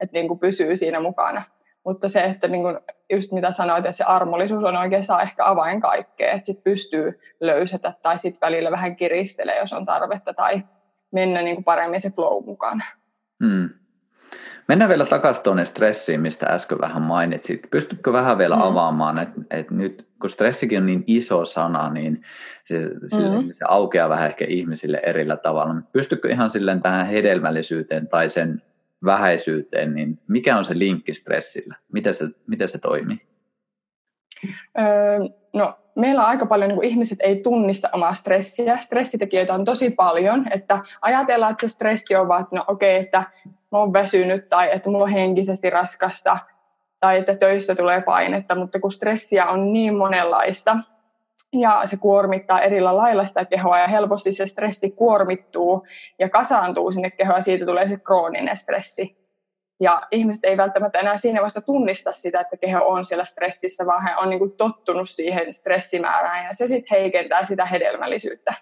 [0.00, 1.42] että niin kuin pysyy siinä mukana.
[1.84, 2.78] Mutta se, että niin kuin
[3.12, 7.92] just mitä sanoit, että se armollisuus on oikeastaan ehkä avain kaikkea, että sit pystyy löysätä
[8.02, 10.62] tai sitten välillä vähän kiristelee, jos on tarvetta tai
[11.12, 12.82] mennä niin kuin paremmin se flow mukaan.
[13.44, 13.68] Hmm.
[14.68, 17.70] Mennään vielä takaisin tuonne stressiin, mistä äsken vähän mainitsit.
[17.70, 18.62] Pystytkö vähän vielä mm.
[18.62, 22.22] avaamaan, että, että nyt kun stressikin on niin iso sana, niin
[22.68, 23.48] se, mm.
[23.52, 25.74] se aukeaa vähän ehkä ihmisille erillä tavalla.
[25.92, 28.62] Pystytkö ihan silleen tähän hedelmällisyyteen tai sen
[29.04, 31.74] vähäisyyteen, niin mikä on se linkki stressillä?
[31.92, 33.26] Miten se, miten se toimii?
[34.78, 35.18] Öö,
[35.54, 38.76] no, meillä on aika paljon, niin kuin ihmiset ei tunnista omaa stressiä.
[38.76, 43.04] Stressitekijöitä on tosi paljon, että ajatellaan, että se stressi on vaan, että no okei, okay,
[43.04, 43.22] että
[43.72, 46.38] mä oon väsynyt tai että mulla on henkisesti raskasta
[47.00, 50.76] tai että töistä tulee painetta, mutta kun stressiä on niin monenlaista
[51.52, 55.86] ja se kuormittaa erillä lailla sitä kehoa ja helposti se stressi kuormittuu
[56.18, 59.23] ja kasaantuu sinne kehoon ja siitä tulee se krooninen stressi.
[59.80, 64.02] Ja ihmiset ei välttämättä enää siinä vaiheessa tunnista sitä, että keho on siellä stressissä, vaan
[64.02, 66.44] he on niin tottunut siihen stressimäärään.
[66.44, 68.54] Ja se sitten heikentää sitä hedelmällisyyttä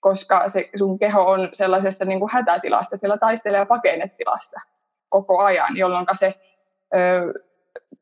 [0.00, 4.60] koska se sun keho on sellaisessa niin kuin hätätilassa, siellä taistelee pakenetilassa
[5.08, 6.34] koko ajan, jolloin se
[6.94, 7.32] ö,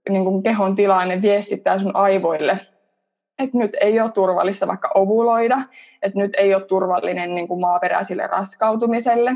[0.08, 2.58] niin kuin kehon tilanne viestittää sun aivoille,
[3.38, 5.58] että nyt ei ole turvallista vaikka ovuloida,
[6.02, 9.32] että nyt ei ole turvallinen niin kuin maaperäisille raskautumiselle,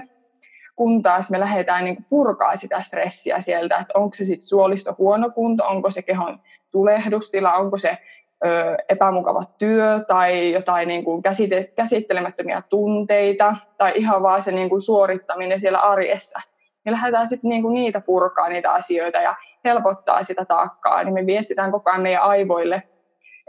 [0.83, 5.31] kun taas me lähdetään niin purkaa sitä stressiä sieltä, että onko se sitten suolisto huono
[5.31, 6.41] kunto, onko se kehon
[6.71, 7.99] tulehdustila, onko se
[8.89, 11.23] epämukava työ tai jotain niin kuin
[11.77, 16.41] käsittelemättömiä tunteita tai ihan vaan se niin kuin suorittaminen siellä arjessa.
[16.85, 21.27] Me lähdetään sitten niin kuin niitä purkaa niitä asioita ja helpottaa sitä taakkaa, niin me
[21.27, 22.83] viestitään koko ajan meidän aivoille,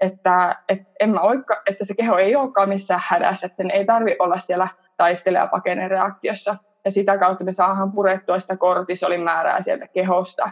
[0.01, 3.85] että, että, en mä oikka, että se keho ei olekaan missään hädässä, että sen ei
[3.85, 4.67] tarvi olla siellä
[4.97, 6.55] taistele- ja pakene reaktiossa.
[6.85, 10.49] Ja sitä kautta me saadaan purettua sitä kortisolin määrää sieltä kehosta.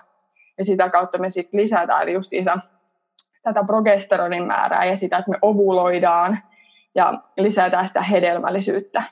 [0.57, 2.59] Ja sitä kautta me sitten lisätään justiinsa
[3.43, 6.39] tätä progesteronin määrää ja sitä, että me ovuloidaan
[6.95, 9.03] ja lisätään sitä hedelmällisyyttä.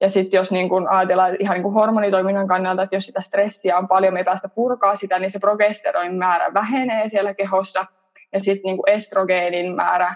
[0.00, 3.78] Ja sitten jos niin kun ajatellaan ihan niin kun hormonitoiminnan kannalta, että jos sitä stressiä
[3.78, 7.86] on paljon, me ei päästä purkaa sitä, niin se progesteronin määrä vähenee siellä kehossa.
[8.32, 10.14] Ja sitten niin estrogeenin määrä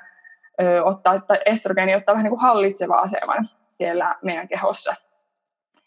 [0.60, 4.94] ö, ottaa, tai estrogeeni ottaa vähän niin kuin hallitseva aseman siellä meidän kehossa.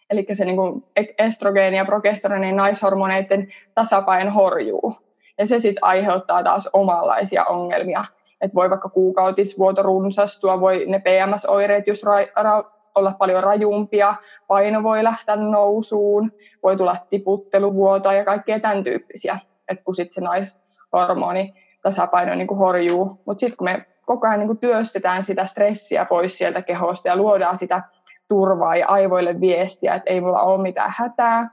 [0.09, 0.83] Eli se niin kuin
[1.17, 4.97] estrogeeni ja progesteronin naishormoneiden tasapaino horjuu.
[5.37, 8.05] Ja se sitten aiheuttaa taas omanlaisia ongelmia.
[8.41, 14.15] Että voi vaikka kuukautisvuoto runsastua, voi ne PMS-oireet just ra- ra- olla paljon rajumpia,
[14.47, 16.31] paino voi lähteä nousuun,
[16.63, 19.39] voi tulla tiputteluvuotoa ja kaikkea tämän tyyppisiä.
[19.69, 23.21] Että kun sitten se naishormoni tasapaino niin kuin horjuu.
[23.25, 27.15] Mutta sitten kun me koko ajan niin kuin työstetään sitä stressiä pois sieltä kehosta ja
[27.15, 27.83] luodaan sitä
[28.29, 31.49] turvaa ja aivoille viestiä, että ei mulla ole mitään hätää,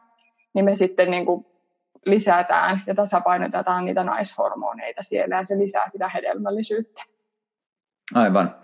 [0.54, 1.46] niin me sitten niin kuin
[2.06, 7.02] lisätään ja tasapainotetaan niitä naishormoneita siellä ja se lisää sitä hedelmällisyyttä.
[8.14, 8.54] Aivan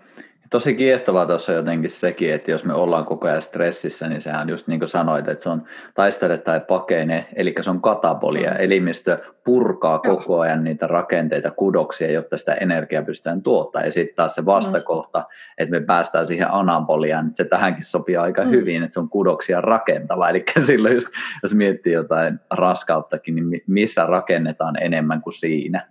[0.53, 4.67] tosi kiehtovaa tuossa jotenkin sekin, että jos me ollaan koko ajan stressissä, niin sehän just
[4.67, 5.63] niin kuin sanoit, että se on
[5.93, 8.51] taistele tai pakene, eli se on katabolia.
[8.51, 8.57] Mm.
[8.59, 13.87] Elimistö purkaa koko ajan niitä rakenteita, kudoksia, jotta sitä energiaa pystytään tuottamaan.
[13.87, 14.45] Ja sitten taas se mm.
[14.45, 15.25] vastakohta, mm.
[15.57, 18.49] että me päästään siihen anaboliaan, se tähänkin sopii aika mm.
[18.49, 20.29] hyvin, että se on kudoksia rakentava.
[20.29, 21.09] Eli silloin just,
[21.43, 25.87] jos miettii jotain raskauttakin, niin missä rakennetaan enemmän kuin siinä.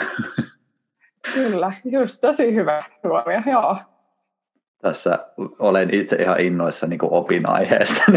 [1.34, 3.76] Kyllä, just tosi hyvä huomio, joo.
[4.82, 5.18] Tässä
[5.58, 8.02] olen itse ihan innoissa niin opin aiheesta.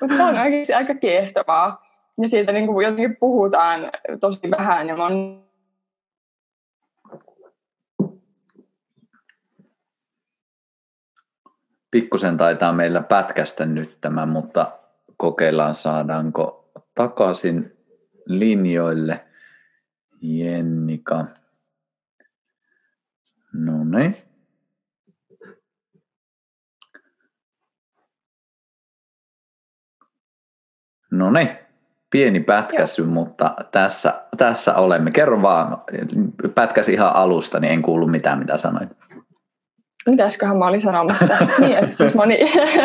[0.00, 1.86] Mutta tämä on oikeasti aika kiehtovaa.
[2.18, 4.88] Ja siitä niin kuin jotenkin puhutaan tosi vähän.
[4.88, 5.48] Ja on
[11.90, 14.72] Pikkusen taitaa meillä pätkästä nyt tämä, mutta
[15.16, 17.76] kokeillaan saadaanko takaisin
[18.26, 19.27] linjoille.
[20.20, 21.26] Jennika.
[23.52, 24.16] No niin.
[31.10, 31.48] No niin,
[32.10, 33.10] pieni pätkäsy, Joo.
[33.10, 35.10] mutta tässä, tässä olemme.
[35.10, 35.82] Kerro vaan,
[36.54, 38.88] pätkäsi ihan alusta, niin en kuullut mitään, mitä sanoit.
[40.06, 41.36] Mitäsköhän mä olin sanomassa?
[41.60, 42.38] niin, että siis mä olin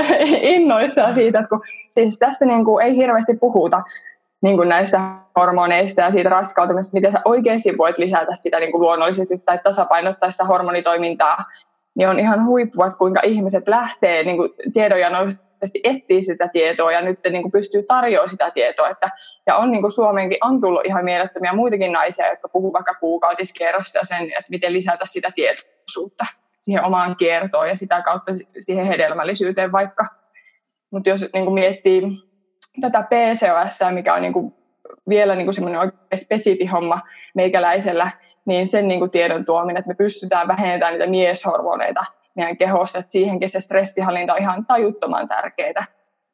[0.56, 3.82] innoissaan siitä, että kun, siis tästä niin kuin ei hirveästi puhuta,
[4.44, 5.00] niin kuin näistä
[5.40, 10.32] hormoneista ja siitä raskautumisesta, miten sä oikeasti voit lisätä sitä niin kuin luonnollisesti tai tasapainottaa
[10.32, 11.38] sitä hormonitoimintaa,
[11.96, 17.02] niin on ihan huippua, että kuinka ihmiset lähtee niin kuin tiedonjanoisesti etsii sitä tietoa ja
[17.02, 18.90] nyt niin kuin pystyy tarjoamaan sitä tietoa.
[18.90, 19.10] Että,
[19.48, 23.98] ja on niin kuin Suomenkin on tullut ihan mielettömiä muitakin naisia, jotka puhuvat vaikka kuukautiskierrosta
[23.98, 26.26] ja sen, että miten lisätä sitä tietoisuutta
[26.60, 30.06] siihen omaan kiertoon ja sitä kautta siihen hedelmällisyyteen vaikka.
[30.92, 32.02] Mutta jos niin kuin miettii
[32.82, 34.56] tätä PCOS, mikä on niin kuin
[35.10, 37.02] vielä niin semmoinen oikein spesifi homma
[37.36, 38.12] meikäläisellä,
[38.46, 42.06] niin sen niin kuin tiedon tuominen, että me pystytään vähentämään niitä mieshormoneita
[42.36, 45.86] meidän kehossa, että siihenkin se stressihallinta on ihan tajuttoman tärkeää,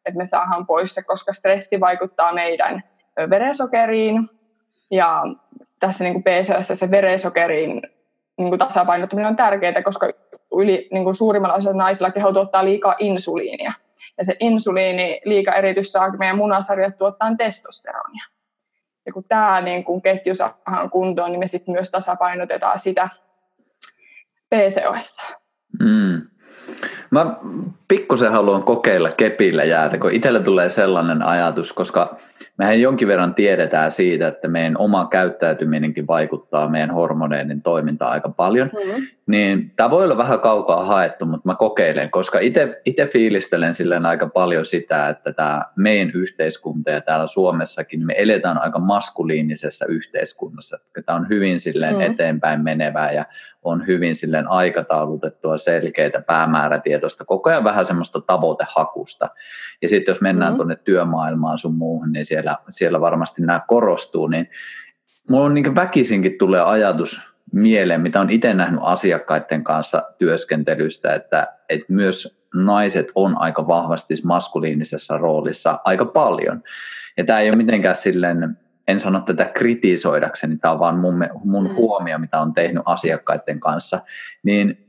[0.06, 2.84] että me saadaan pois se, koska stressi vaikuttaa meidän
[3.30, 4.30] verensokeriin
[4.92, 5.24] ja
[5.80, 7.82] tässä niin kuin PCOS se verensokerin
[8.38, 10.08] niin kuin tasapainottaminen on tärkeää, koska
[10.58, 13.74] yli, niin kuin suurimmalla osalla naisilla keho tuottaa liikaa insuliinia.
[14.20, 18.24] Ja se insuliini liika eritys saa meidän munasarjat tuottaa testosteronia.
[19.06, 23.10] Ja kun tämä niin kun ketju saadaan kuntoon, niin me sitten myös tasapainotetaan sitä
[24.50, 25.36] PCOS.
[25.80, 26.22] Mm.
[27.12, 27.26] Mä
[27.90, 32.18] pikkusen haluan kokeilla kepillä jäätä, kun itsellä tulee sellainen ajatus, koska
[32.58, 38.70] mehän jonkin verran tiedetään siitä, että meidän oma käyttäytyminenkin vaikuttaa meidän hormoneiden toimintaan aika paljon.
[38.74, 39.08] Mm.
[39.28, 42.40] Niin tämä voi olla vähän kaukaa haettu, mutta mä kokeilen, koska
[42.86, 48.62] itse fiilistelen silleen aika paljon sitä, että tämä meidän yhteiskunta ja täällä Suomessakin, me eletään
[48.62, 50.80] aika maskuliinisessa yhteiskunnassa.
[51.06, 52.02] Tämä on hyvin silleen mm.
[52.02, 53.26] eteenpäin menevää ja
[53.64, 59.30] on hyvin silleen aikataulutettua, selkeitä, päämäärätietoista, koko ajan vähän semmoista tavoitehakusta.
[59.82, 60.56] Ja sitten jos mennään mm.
[60.56, 64.50] tuonne työmaailmaan sun muuhun, niin siellä, siellä varmasti nämä korostuu, niin
[65.30, 67.22] mulla on niin väkisinkin tulee ajatus
[67.54, 74.16] mieleen, mitä on itse nähnyt asiakkaiden kanssa työskentelystä, että, että myös naiset on aika vahvasti
[74.24, 76.64] maskuliinisessa roolissa aika paljon.
[77.18, 81.68] Ja tämä ei ole mitenkään silleen, en sano tätä kritisoidakseni, tämä on vaan mun, mun
[81.68, 81.76] mm.
[81.76, 84.02] huomio, mitä on tehnyt asiakkaiden kanssa,
[84.44, 84.89] niin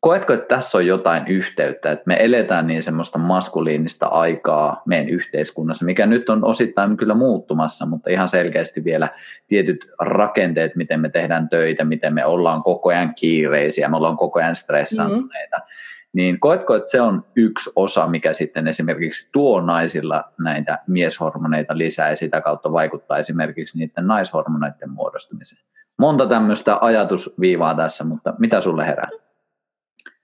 [0.00, 5.84] koetko, että tässä on jotain yhteyttä, että me eletään niin semmoista maskuliinista aikaa meidän yhteiskunnassa,
[5.84, 9.08] mikä nyt on osittain kyllä muuttumassa, mutta ihan selkeästi vielä
[9.46, 14.38] tietyt rakenteet, miten me tehdään töitä, miten me ollaan koko ajan kiireisiä, me ollaan koko
[14.38, 15.56] ajan stressaantuneita.
[15.56, 15.80] Mm-hmm.
[16.12, 22.10] Niin koetko, että se on yksi osa, mikä sitten esimerkiksi tuo naisilla näitä mieshormoneita lisää
[22.10, 25.62] ja sitä kautta vaikuttaa esimerkiksi niiden naishormoneiden muodostumiseen?
[25.98, 29.08] Monta tämmöistä ajatusviivaa tässä, mutta mitä sulle herää?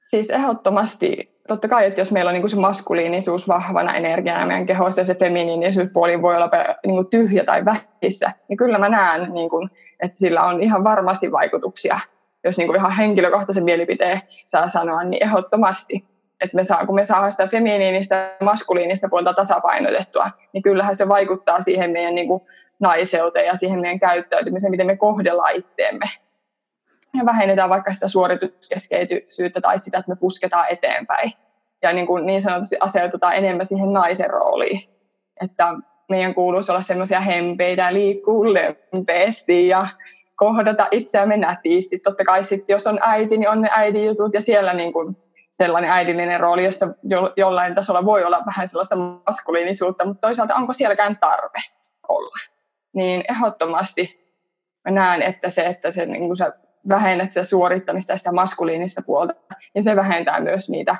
[0.06, 4.66] Siis ehdottomasti, totta kai, että jos meillä on niin kuin se maskuliinisuus vahvana energiana meidän
[4.66, 6.50] kehossa ja se feminiinisuuspuoli voi olla
[6.86, 10.84] niin kuin tyhjä tai vähissä, niin kyllä mä näen, niin kuin, että sillä on ihan
[10.84, 11.98] varmasti vaikutuksia.
[12.44, 16.04] Jos niin kuin ihan henkilökohtaisen mielipiteen saa sanoa, niin ehdottomasti.
[16.40, 21.08] Että me saa, kun me saadaan sitä feminiinistä ja maskuliinista puolta tasapainotettua, niin kyllähän se
[21.08, 22.42] vaikuttaa siihen meidän niin kuin
[22.80, 26.06] naiseuteen ja siihen meidän käyttäytymiseen, miten me kohdellaan itteemme
[27.18, 31.32] ja vähennetään vaikka sitä suorituskeskeisyyttä tai sitä, että me pusketaan eteenpäin.
[31.82, 34.80] Ja niin, kuin niin sanotusti asetutaan enemmän siihen naisen rooliin.
[35.40, 35.74] Että
[36.08, 39.86] meidän kuuluisi olla semmoisia hempeitä, liikkuu lempeästi ja
[40.36, 41.98] kohdata itseämme nätisti.
[41.98, 45.16] Totta kai sitten, jos on äiti, niin on ne äidin jutut ja siellä niin kuin
[45.50, 50.74] sellainen äidillinen rooli, jossa jo, jollain tasolla voi olla vähän sellaista maskuliinisuutta, mutta toisaalta onko
[50.74, 51.58] sielläkään tarve
[52.08, 52.36] olla.
[52.92, 54.26] Niin ehdottomasti
[54.84, 56.52] mä näen, että se, että se, niin kuin sä
[56.88, 59.34] vähennät sitä suorittamista ja sitä maskuliinista puolta,
[59.74, 60.96] ja se vähentää myös niitä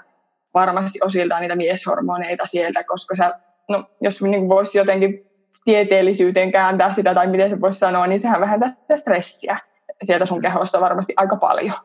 [0.55, 3.38] varmasti osiltaan niitä mieshormoneita sieltä, koska sä,
[3.70, 5.27] no, jos niin voisi jotenkin
[5.64, 9.59] tieteellisyyteen kääntää sitä, tai miten se voisi sanoa, niin sehän vähentää sitä stressiä
[10.03, 11.77] sieltä sun kehosta varmasti aika paljon.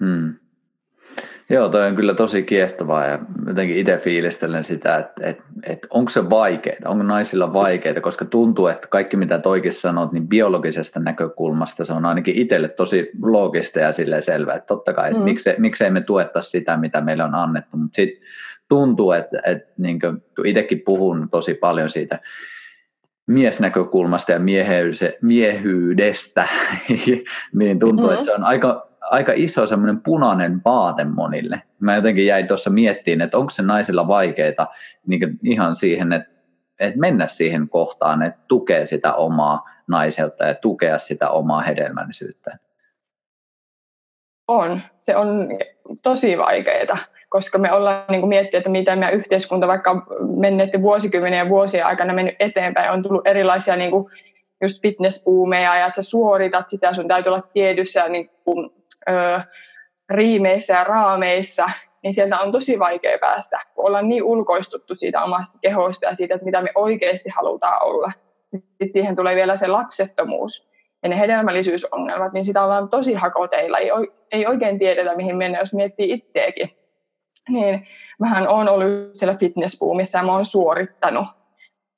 [0.00, 0.34] Hmm.
[1.50, 6.10] Joo, toi on kyllä tosi kiehtovaa ja jotenkin itse fiilistelen sitä, että, että, että onko
[6.10, 11.84] se vaikeaa, onko naisilla vaikeaa, koska tuntuu, että kaikki mitä toikin sanot, niin biologisesta näkökulmasta
[11.84, 15.24] se on ainakin itselle tosi loogista ja sille selvää, että totta kai, että mm.
[15.24, 18.26] miksei, miksei me tuetta sitä, mitä meille on annettu, mutta sitten
[18.68, 22.18] tuntuu, että, että niin kuin, kun itsekin puhun tosi paljon siitä
[23.26, 24.40] miesnäkökulmasta ja
[25.22, 26.48] miehyydestä,
[27.58, 28.12] niin tuntuu, mm.
[28.12, 31.62] että se on aika aika iso semmoinen punainen vaate monille.
[31.80, 34.66] Mä jotenkin jäin tuossa miettiin, että onko se naisilla vaikeita
[35.06, 36.30] niin ihan siihen, että,
[36.80, 42.58] että mennä siihen kohtaan, että tukee sitä omaa naiseutta ja tukea sitä omaa hedelmällisyyttä.
[44.48, 44.80] On.
[44.98, 45.48] Se on
[46.02, 46.98] tosi vaikeaa,
[47.28, 52.14] koska me ollaan niin miettiä, että miten meidän yhteiskunta vaikka menneiden vuosikymmenen ja vuosien aikana
[52.14, 52.90] mennyt eteenpäin.
[52.90, 54.10] On tullut erilaisia niin kuin
[54.62, 59.40] just fitnesspuumeja ja että suoritat sitä, sun täytyy olla tietyssä niin kuin ö,
[60.10, 61.70] riimeissä ja raameissa,
[62.02, 66.34] niin sieltä on tosi vaikea päästä, kun ollaan niin ulkoistuttu siitä omasta kehosta ja siitä,
[66.34, 68.12] että mitä me oikeasti halutaan olla.
[68.54, 73.78] Sitten siihen tulee vielä se lapsettomuus ja ne hedelmällisyysongelmat, niin sitä ollaan tosi hakoteilla.
[73.78, 73.90] Ei,
[74.32, 76.70] ei oikein tiedetä, mihin mennä, jos miettii itseäkin.
[77.48, 77.86] Niin
[78.20, 81.26] vähän on ollut siellä fitnessboomissa ja mä oon suorittanut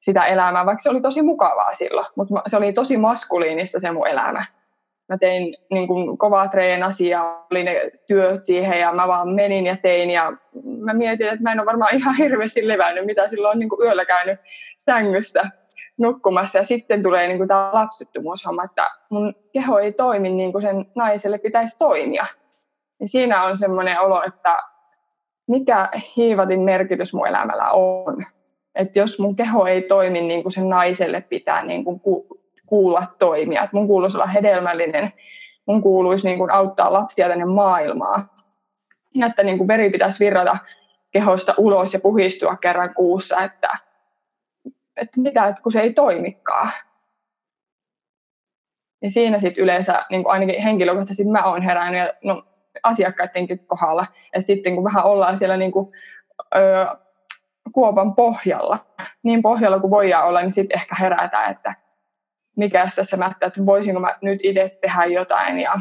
[0.02, 4.08] sitä elämää, vaikka se oli tosi mukavaa silloin, mutta se oli tosi maskuliinista se mun
[4.08, 4.44] elämä
[5.08, 9.66] mä tein niin kuin kovaa treenasi ja oli ne työt siihen ja mä vaan menin
[9.66, 10.32] ja tein ja
[10.64, 13.86] mä mietin, että mä en ole varmaan ihan hirveästi levännyt, mitä silloin on niin kuin
[13.86, 14.40] yöllä käynyt
[14.76, 15.44] sängyssä
[15.98, 20.62] nukkumassa ja sitten tulee niin kuin tämä lapsettomuushomma, että mun keho ei toimi niin kuin
[20.62, 22.26] sen naiselle pitäisi toimia.
[23.00, 24.58] Ja siinä on semmoinen olo, että
[25.48, 28.16] mikä hiivatin merkitys mun elämällä on.
[28.74, 32.00] Että jos mun keho ei toimi niin kuin sen naiselle pitää niin kuin
[32.74, 33.62] kuulla toimia.
[33.62, 35.12] Että mun kuuluisi olla hedelmällinen,
[35.66, 38.30] mun kuuluisi niin kuin auttaa lapsia tänne maailmaan.
[39.14, 40.56] Ja että niin kuin veri pitäisi virrata
[41.10, 43.70] kehosta ulos ja puhistua kerran kuussa, että,
[44.96, 46.68] että mitä, että kun se ei toimikaan.
[49.02, 52.42] Ja siinä sitten yleensä, niin kuin ainakin henkilökohtaisesti mä oon herännyt, ja no,
[52.82, 55.92] asiakkaidenkin kohdalla, että sitten kun vähän ollaan siellä niin kuin,
[56.56, 56.87] ö,
[57.72, 58.78] kuopan pohjalla,
[59.22, 61.84] niin pohjalla kuin voidaan olla, niin sitten ehkä herätään, että
[62.56, 65.72] mikä tässä mättä, että voisinko mä nyt itse tehdä jotain ja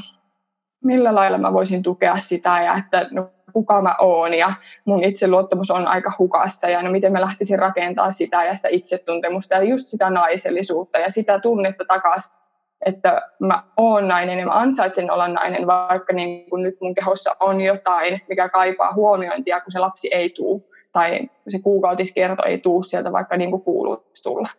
[0.84, 4.54] millä lailla mä voisin tukea sitä ja että no, kuka mä oon ja
[4.86, 9.56] mun itseluottamus on aika hukassa ja no miten mä lähtisin rakentaa sitä ja sitä itsetuntemusta
[9.56, 12.44] ja just sitä naisellisuutta ja sitä tunnetta takaisin,
[12.86, 17.36] että mä oon nainen ja mä ansaitsen olla nainen, vaikka niin kun nyt mun kehossa
[17.40, 22.84] on jotain, mikä kaipaa huomiointia, kun se lapsi ei tuu tai se kuukautiskierto ei tuu
[22.84, 24.50] sieltä, vaikka niin kuin kuuluisi tulla.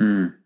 [0.00, 0.45] Mm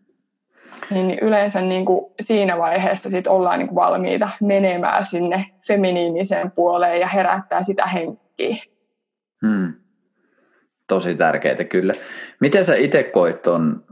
[0.89, 6.99] niin yleensä niin kuin siinä vaiheessa sit ollaan niin kuin valmiita menemään sinne feminiiniseen puoleen
[6.99, 8.55] ja herättää sitä henkiä.
[9.45, 9.73] Hmm.
[10.87, 11.93] Tosi tärkeää kyllä.
[12.39, 13.83] Miten sä itse koit ton,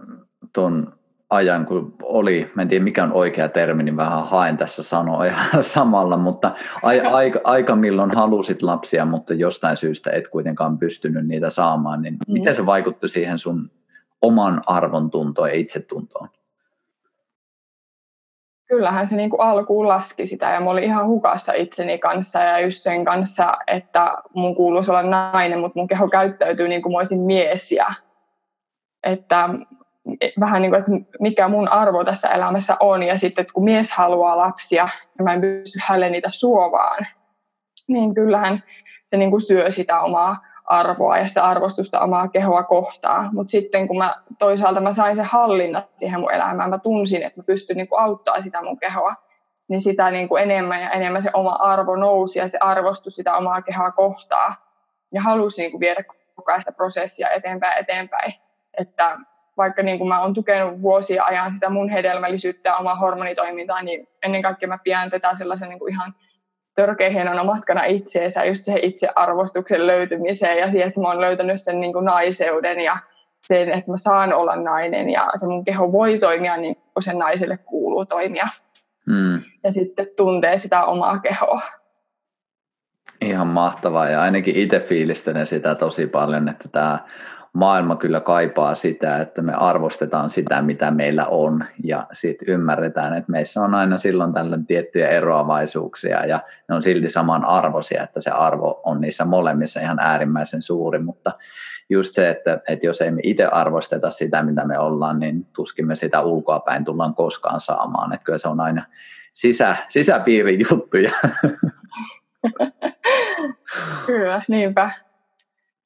[0.54, 1.00] ton
[1.30, 5.36] ajan, kun oli, mä en tiedä mikä on oikea termi, niin vähän haen tässä sanoja
[5.62, 6.56] samalla, mutta
[7.14, 12.34] aika, aika milloin halusit lapsia, mutta jostain syystä et kuitenkaan pystynyt niitä saamaan, niin mm.
[12.34, 13.72] miten se vaikutti siihen sun
[14.22, 16.30] oman arvon tuntoon ja itsetuntoon?
[18.70, 22.60] Kyllähän se niin kuin alkuun laski sitä ja mä olin ihan hukassa itseni kanssa ja
[22.60, 26.98] just sen kanssa, että mun kuuluisi olla nainen, mutta mun keho käyttäytyy niin kuin mä
[26.98, 27.88] olisin mies ja
[29.04, 29.50] että
[30.40, 33.92] vähän niin kuin, että mikä mun arvo tässä elämässä on ja sitten, että kun mies
[33.92, 37.06] haluaa lapsia ja mä en pysty hänelle niitä suovaan,
[37.88, 38.64] niin kyllähän
[39.04, 40.38] se niin kuin syö sitä omaa
[40.70, 43.30] arvoa ja sitä arvostusta omaa kehoa kohtaan.
[43.34, 47.40] Mutta sitten kun mä toisaalta mä sain sen hallinnan siihen mun elämään, mä tunsin, että
[47.40, 49.14] mä pystyn niin auttaa sitä mun kehoa,
[49.68, 53.62] niin sitä niin enemmän ja enemmän se oma arvo nousi ja se arvostus sitä omaa
[53.62, 54.56] kehoa kohtaa.
[55.14, 56.04] Ja halusi niin viedä
[56.36, 58.34] koko ajan sitä prosessia eteenpäin eteenpäin.
[58.78, 59.18] Että
[59.58, 64.42] vaikka niin mä oon tukenut vuosia ajan sitä mun hedelmällisyyttä ja omaa hormonitoimintaa, niin ennen
[64.42, 66.14] kaikkea mä pidän tätä sellaisen niin ihan
[66.80, 71.80] törkeä hienona matkana itseensä, just se itsearvostuksen löytymiseen ja siihen, että mä oon löytänyt sen
[71.80, 72.98] niin kuin naiseuden ja
[73.48, 77.18] sen, että mä saan olla nainen ja se mun keho voi toimia niin kuin sen
[77.18, 78.48] naiselle kuuluu toimia.
[79.10, 79.42] Mm.
[79.64, 81.62] Ja sitten tuntee sitä omaa kehoa.
[83.22, 87.00] Ihan mahtavaa ja ainakin itse fiilistelen sitä tosi paljon, että tämä
[87.54, 93.32] maailma kyllä kaipaa sitä, että me arvostetaan sitä, mitä meillä on ja sitten ymmärretään, että
[93.32, 96.40] meissä on aina silloin tällöin tiettyjä eroavaisuuksia ja
[96.70, 101.32] ne on silti saman arvoisia, että se arvo on niissä molemmissa ihan äärimmäisen suuri, mutta
[101.90, 105.88] just se, että, että jos ei me itse arvosteta sitä, mitä me ollaan, niin tuskin
[105.88, 108.86] me sitä ulkoapäin tullaan koskaan saamaan, että kyllä se on aina
[109.34, 111.12] sisä, sisäpiirin juttuja.
[114.06, 114.90] Kyllä, niinpä.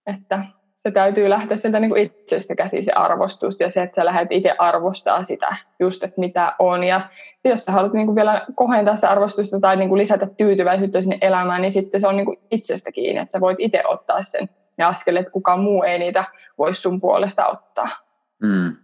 [0.07, 0.39] Että
[0.84, 4.31] se täytyy lähteä sieltä niin kuin itsestä käsin se arvostus ja se, että sä lähdet
[4.31, 6.84] itse arvostaa sitä just, että mitä on.
[6.84, 7.01] Ja
[7.38, 11.01] se, jos sä haluat niin kuin vielä kohentaa sitä arvostusta tai niin kuin lisätä tyytyväisyyttä
[11.01, 14.23] sinne elämään, niin sitten se on niin kuin itsestä kiinni, että sä voit itse ottaa
[14.23, 16.23] sen ne askeleet, että kukaan muu ei niitä
[16.57, 17.88] voisi sun puolesta ottaa.
[18.41, 18.75] Mm.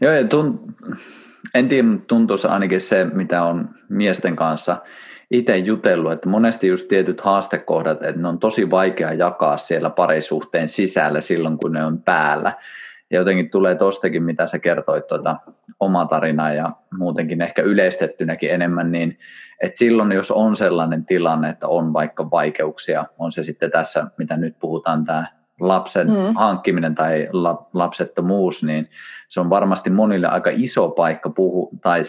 [0.00, 0.60] Joo, ja tunt,
[1.54, 4.76] en tiedä, tuntuu ainakin se, mitä on miesten kanssa–
[5.30, 10.68] itse jutellut, että monesti just tietyt haastekohdat, että ne on tosi vaikea jakaa siellä parisuhteen
[10.68, 12.52] sisällä silloin, kun ne on päällä.
[13.10, 15.36] Ja jotenkin tulee tostakin, mitä sä kertoit tuota,
[15.80, 16.66] oma tarina ja
[16.98, 19.18] muutenkin ehkä yleistettynäkin enemmän, niin
[19.62, 24.36] että silloin jos on sellainen tilanne, että on vaikka vaikeuksia, on se sitten tässä, mitä
[24.36, 25.26] nyt puhutaan, tämä
[25.60, 26.34] lapsen mm.
[26.34, 27.28] hankkiminen tai
[27.72, 28.88] lapsettomuus, niin
[29.28, 32.02] se on varmasti monille aika iso paikka puhu, tai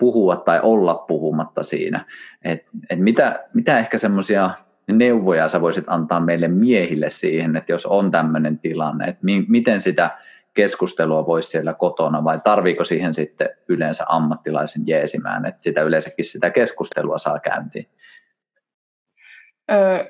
[0.00, 2.04] puhua tai olla puhumatta siinä.
[2.44, 4.50] Et, et mitä, mitä ehkä semmoisia
[4.92, 9.80] neuvoja sä voisit antaa meille miehille siihen, että jos on tämmöinen tilanne, että mi, miten
[9.80, 10.10] sitä
[10.54, 16.50] keskustelua voisi siellä kotona vai tarviiko siihen sitten yleensä ammattilaisen jeesimään, että sitä yleensäkin sitä
[16.50, 17.86] keskustelua saa käyntiin?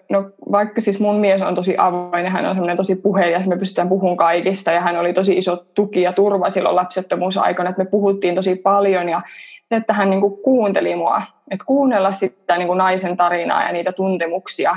[0.09, 3.57] No vaikka siis mun mies on tosi avoin ja hän on semmoinen tosi puhelias, me
[3.57, 7.91] pystytään puhumaan kaikista ja hän oli tosi iso tuki ja turva silloin lapsettomuusaikana, että me
[7.91, 9.21] puhuttiin tosi paljon ja
[9.65, 13.73] se, että hän niin kuin kuunteli mua, että kuunnella sitä niin kuin naisen tarinaa ja
[13.73, 14.77] niitä tuntemuksia,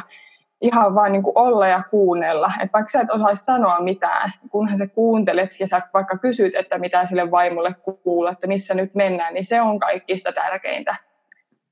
[0.61, 2.47] ihan vain niin kuin olla ja kuunnella.
[2.61, 6.77] Että vaikka sä et osaisi sanoa mitään, kunhan sä kuuntelet ja sä vaikka kysyt, että
[6.77, 10.95] mitä sille vaimolle kuuluu, että missä nyt mennään, niin se on kaikista tärkeintä.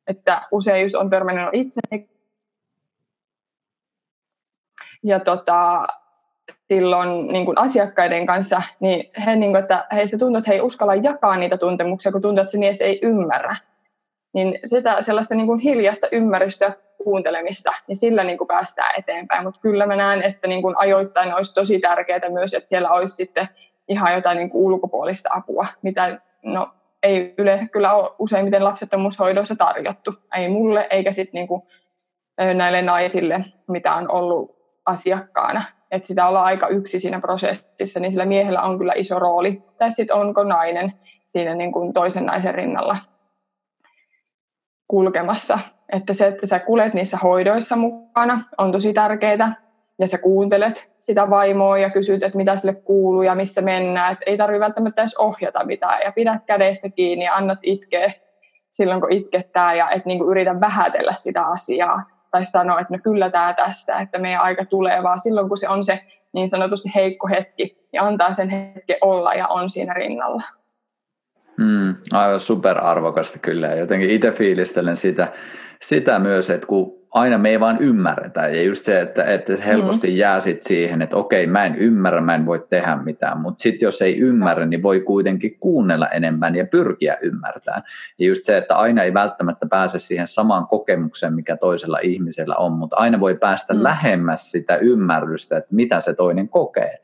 [0.07, 1.81] Että usein just on törmännyt itse
[5.03, 5.87] ja tota,
[6.73, 10.61] silloin niin kuin asiakkaiden kanssa, niin he, niin kuin, että heistä tuntuu, että he ei
[10.61, 13.55] uskalla jakaa niitä tuntemuksia, kun tuntuu, että se mies ei ymmärrä.
[14.33, 16.73] Niin sitä sellaista niin kuin hiljasta ymmärrystä
[17.03, 19.43] kuuntelemista, niin sillä niin kuin päästään eteenpäin.
[19.43, 23.15] Mutta kyllä mä näen, että niin kuin ajoittain olisi tosi tärkeää myös, että siellä olisi
[23.15, 23.49] sitten
[23.87, 26.69] ihan jotain niin kuin ulkopuolista apua, mitä no,
[27.03, 30.13] ei yleensä kyllä ole useimmiten lapsettomuushoidoissa tarjottu.
[30.37, 31.61] Ei mulle eikä sitten niin kuin
[32.53, 35.61] näille naisille, mitä on ollut asiakkaana.
[35.91, 39.63] Että sitä ollaan aika yksi siinä prosessissa, niin sillä miehellä on kyllä iso rooli.
[39.77, 40.93] Tai sitten onko nainen
[41.25, 42.97] siinä niin kuin toisen naisen rinnalla
[44.87, 45.59] kulkemassa.
[45.91, 49.55] Että se, että sä kulet niissä hoidoissa mukana, on tosi tärkeää.
[49.99, 54.13] Ja sä kuuntelet sitä vaimoa ja kysyt, että mitä sille kuuluu ja missä mennään.
[54.13, 55.99] Että ei tarvitse välttämättä edes ohjata mitään.
[56.03, 58.11] Ja pidät kädestä kiinni ja annat itkeä
[58.71, 59.73] silloin, kun itkettää.
[59.73, 63.99] Ja et niin kuin yritä vähätellä sitä asiaa tai sanoa, että no kyllä tämä tästä,
[63.99, 66.03] että meidän aika tulee, vaan silloin kun se on se
[66.33, 70.41] niin sanotusti heikko hetki, niin antaa sen hetken olla ja on siinä rinnalla.
[71.57, 73.67] Mm, aivan superarvokasta kyllä.
[73.67, 75.33] Jotenkin itse fiilistelen sitä,
[75.81, 78.47] sitä myös, että kun aina me ei vaan ymmärretä.
[78.47, 80.15] Ja just se, että, että helposti mm.
[80.15, 83.37] jää sit siihen, että okei, mä en ymmärrä, mä en voi tehdä mitään.
[83.37, 87.83] Mutta sitten jos ei ymmärrä, niin voi kuitenkin kuunnella enemmän ja pyrkiä ymmärtämään.
[88.19, 92.71] Ja just se, että aina ei välttämättä pääse siihen samaan kokemukseen, mikä toisella ihmisellä on,
[92.71, 93.83] mutta aina voi päästä mm.
[93.83, 96.99] lähemmäs sitä ymmärrystä, että mitä se toinen kokee.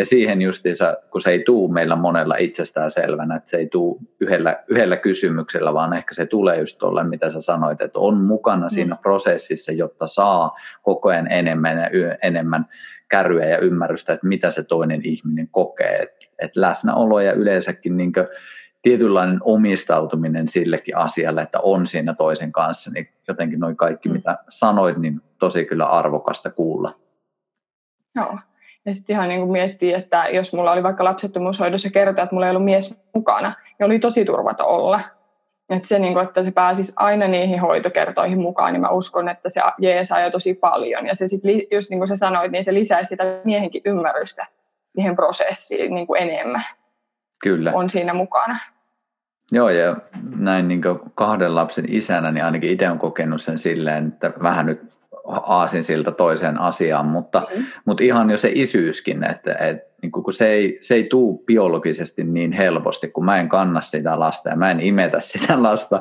[0.00, 4.00] Ja siihen justiinsa, kun se ei tuu meillä monella itsestään selvänä, että se ei tuu
[4.20, 8.66] yhdellä, yhdellä kysymyksellä, vaan ehkä se tulee just tuolle, mitä sä sanoit, että on mukana
[8.66, 8.68] mm.
[8.68, 12.66] siinä prosessissa, jotta saa koko ajan enemmän ja enemmän
[13.08, 16.02] kärryä ja ymmärrystä, että mitä se toinen ihminen kokee.
[16.02, 18.12] Että et läsnäolo ja yleensäkin niin
[18.82, 24.12] tietynlainen omistautuminen sillekin asialle, että on siinä toisen kanssa, niin jotenkin noin kaikki, mm.
[24.12, 26.94] mitä sanoit, niin tosi kyllä arvokasta kuulla.
[28.16, 28.38] Joo,
[28.86, 32.46] ja sitten ihan niin kuin miettii, että jos mulla oli vaikka lapsettomuushoidossa kertoa, että mulla
[32.46, 35.00] ei ollut mies mukana, niin oli tosi turvata olla.
[35.70, 39.48] Että se, niin kuin, että se pääsisi aina niihin hoitokertoihin mukaan, niin mä uskon, että
[39.48, 41.06] se jeesaa jo tosi paljon.
[41.06, 44.46] Ja se sitten, just niin kuin sä sanoit, niin se lisäisi sitä miehenkin ymmärrystä
[44.90, 46.62] siihen prosessiin niin kuin enemmän.
[47.42, 47.72] Kyllä.
[47.74, 48.56] On siinä mukana.
[49.52, 49.96] Joo, ja
[50.36, 50.82] näin niin
[51.14, 54.80] kahden lapsen isänä, niin ainakin itse olen kokenut sen silleen, että vähän nyt
[55.24, 57.64] aasin siltä toiseen asiaan, mutta, mm.
[57.84, 62.24] mutta ihan jo se isyyskin, että, että niin kun se ei, se ei tuu biologisesti
[62.24, 66.00] niin helposti, kun mä en kanna sitä lasta ja mä en imetä sitä lasta,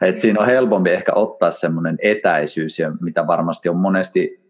[0.00, 4.40] että siinä on helpompi ehkä ottaa semmoinen etäisyys, ja mitä varmasti on monesti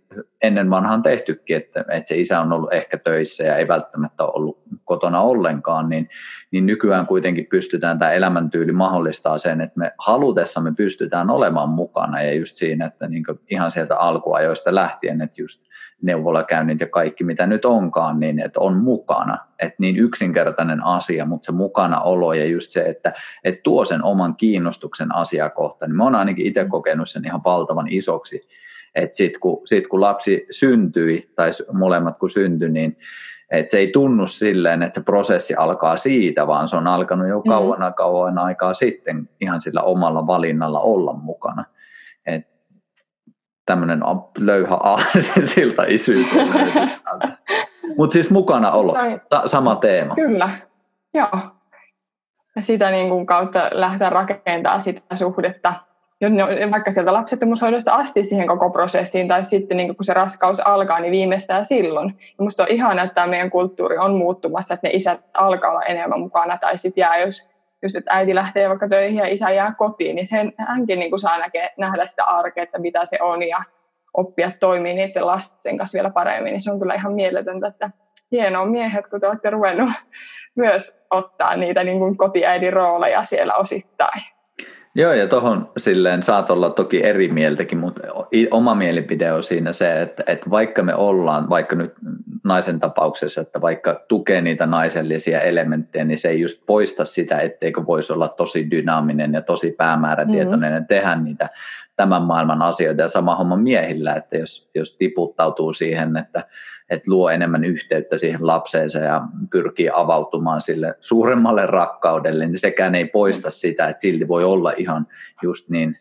[0.43, 4.59] ennen vanhaan tehtykin, että, että se isä on ollut ehkä töissä ja ei välttämättä ollut
[4.91, 6.09] kotona ollenkaan, niin,
[6.51, 12.34] niin nykyään kuitenkin pystytään tämä elämäntyyli mahdollistaa sen, että me halutessamme pystytään olemaan mukana ja
[12.34, 15.62] just siinä, että niin ihan sieltä alkuajoista lähtien, että just
[16.03, 19.38] neuvolakäynnit ja kaikki mitä nyt onkaan, niin että on mukana.
[19.59, 23.12] Että niin yksinkertainen asia, mutta se mukana olo ja just se, että,
[23.45, 27.86] että tuo sen oman kiinnostuksen asiakohta, niin mä oon ainakin itse kokenut sen ihan valtavan
[27.88, 28.49] isoksi,
[28.95, 32.97] että sitten kun, sit kun lapsi syntyi, tai molemmat kun syntyi, niin
[33.51, 37.38] että se ei tunnu silleen, että se prosessi alkaa siitä, vaan se on alkanut jo
[37.38, 37.48] mm.
[37.48, 37.94] kauan mm.
[37.94, 41.64] kauan aikaa sitten ihan sillä omalla valinnalla olla mukana.
[42.26, 42.48] Et
[43.66, 44.01] tämmöinen
[44.38, 44.76] löyhä
[45.55, 46.48] siltä isyyteen.
[47.96, 48.94] Mutta siis mukana olo,
[49.46, 50.14] sama teema.
[50.14, 50.48] Kyllä,
[51.14, 51.28] joo.
[52.57, 55.74] Ja sitä niin kuin kautta lähteä rakentamaan sitä suhdetta
[56.71, 61.12] vaikka sieltä lapsettomuushoidosta asti siihen koko prosessiin, tai sitten niin kun se raskaus alkaa, niin
[61.12, 62.14] viimeistään silloin.
[62.18, 66.21] Ja musta on ihanaa, että meidän kulttuuri on muuttumassa, että ne isät alkaa olla enemmän
[66.21, 70.16] mukana, tai sitten jää, jos just, että äiti lähtee vaikka töihin ja isä jää kotiin,
[70.16, 73.59] niin sen, hänkin niin saa näke, nähdä sitä arkea, että mitä se on, ja
[74.14, 77.91] oppia toimii niiden lasten kanssa vielä paremmin, niin se on kyllä ihan mieletöntä, että
[78.33, 79.91] hienoa miehet, kun te olette ruvennut
[80.55, 84.23] myös ottaa niitä niin kotiäidin rooleja siellä osittain.
[84.95, 88.03] Joo, ja tuohon silleen saat olla toki eri mieltäkin, mutta
[88.51, 91.93] oma mielipide on siinä se, että, että vaikka me ollaan, vaikka nyt
[92.45, 97.86] naisen tapauksessa, että vaikka tukee niitä naisellisia elementtejä, niin se ei just poista sitä, etteikö
[97.86, 100.82] voisi olla tosi dynaaminen ja tosi päämäärätietoinen mm-hmm.
[100.82, 101.49] ja tehdä niitä
[101.97, 106.45] tämän maailman asioita ja sama homma miehillä, että jos, jos tiputtautuu siihen, että
[106.91, 113.05] että luo enemmän yhteyttä siihen lapseensa ja pyrkii avautumaan sille suuremmalle rakkaudelle, niin sekään ei
[113.05, 115.07] poista sitä, että silti voi olla ihan
[115.43, 115.97] just niin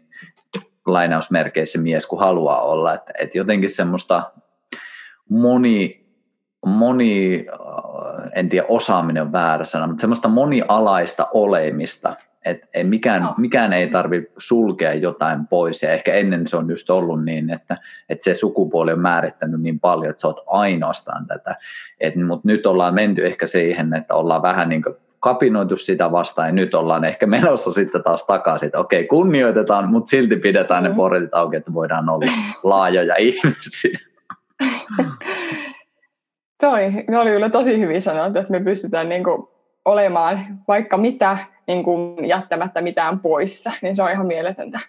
[0.86, 2.94] lainausmerkeissä mies kuin haluaa olla.
[2.94, 4.32] Että, että jotenkin semmoista
[5.30, 6.06] moni,
[6.66, 7.46] moni,
[8.36, 12.16] en tiedä osaaminen on väärä sana, mutta semmoista monialaista olemista–
[12.50, 13.34] et ei mikään, no.
[13.38, 17.78] mikään ei tarvitse sulkea jotain pois ja ehkä ennen se on just ollut niin, että,
[18.10, 21.56] että se sukupuoli on määrittänyt niin paljon, että sä oot ainoastaan tätä.
[22.28, 26.52] Mutta nyt ollaan menty ehkä siihen, että ollaan vähän niin kuin kapinoitu sitä vastaan ja
[26.52, 30.89] nyt ollaan ehkä menossa sitten taas takaisin, että okei kunnioitetaan, mutta silti pidetään mm.
[30.89, 32.32] ne portit auki, että voidaan olla
[32.64, 34.00] laajoja ihmisiä.
[36.62, 39.47] Toi, ne oli kyllä tosi hyvin sanottu, että me pystytään niin kuin
[39.86, 41.38] olemaan vaikka mitä
[41.70, 44.80] niin kuin jättämättä mitään poissa, niin se on ihan mieletöntä.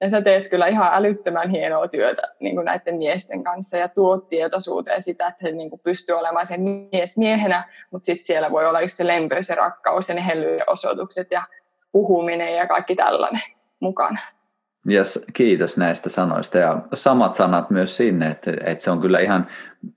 [0.00, 4.28] Ja sä teet kyllä ihan älyttömän hienoa työtä niin kuin näiden miesten kanssa ja tuot
[4.28, 8.66] tietoisuuteen sitä, että he niin kuin pystyy olemaan sen mies miehenä, mutta sitten siellä voi
[8.66, 10.24] olla just se lempeys ja rakkaus ja ne
[10.66, 11.42] osoitukset ja
[11.92, 13.42] puhuminen ja kaikki tällainen
[13.80, 14.18] mukana.
[14.90, 19.46] Yes, kiitos näistä sanoista ja samat sanat myös sinne, että, että se on kyllä ihan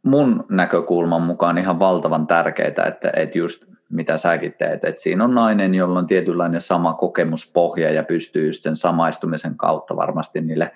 [0.03, 4.83] mun näkökulman mukaan ihan valtavan tärkeää, että, että just mitä säkin teet.
[4.83, 10.41] Et siinä on nainen, jolla on tietynlainen sama kokemuspohja ja pystyy sen samaistumisen kautta varmasti
[10.41, 10.71] niille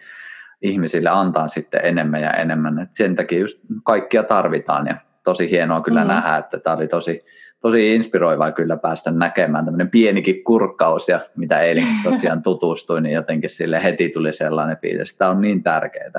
[0.61, 2.79] ihmisille antaa sitten enemmän ja enemmän.
[2.79, 6.07] Et sen takia just kaikkia tarvitaan ja tosi hienoa kyllä mm.
[6.07, 7.25] nähdä, että tämä oli tosi,
[7.61, 13.49] tosi inspiroivaa kyllä päästä näkemään tämmöinen pienikin kurkkaus ja mitä eilen tosiaan tutustuin, niin jotenkin
[13.49, 15.15] sille heti tuli sellainen fiilis.
[15.15, 16.11] Tämä on niin tärkeää.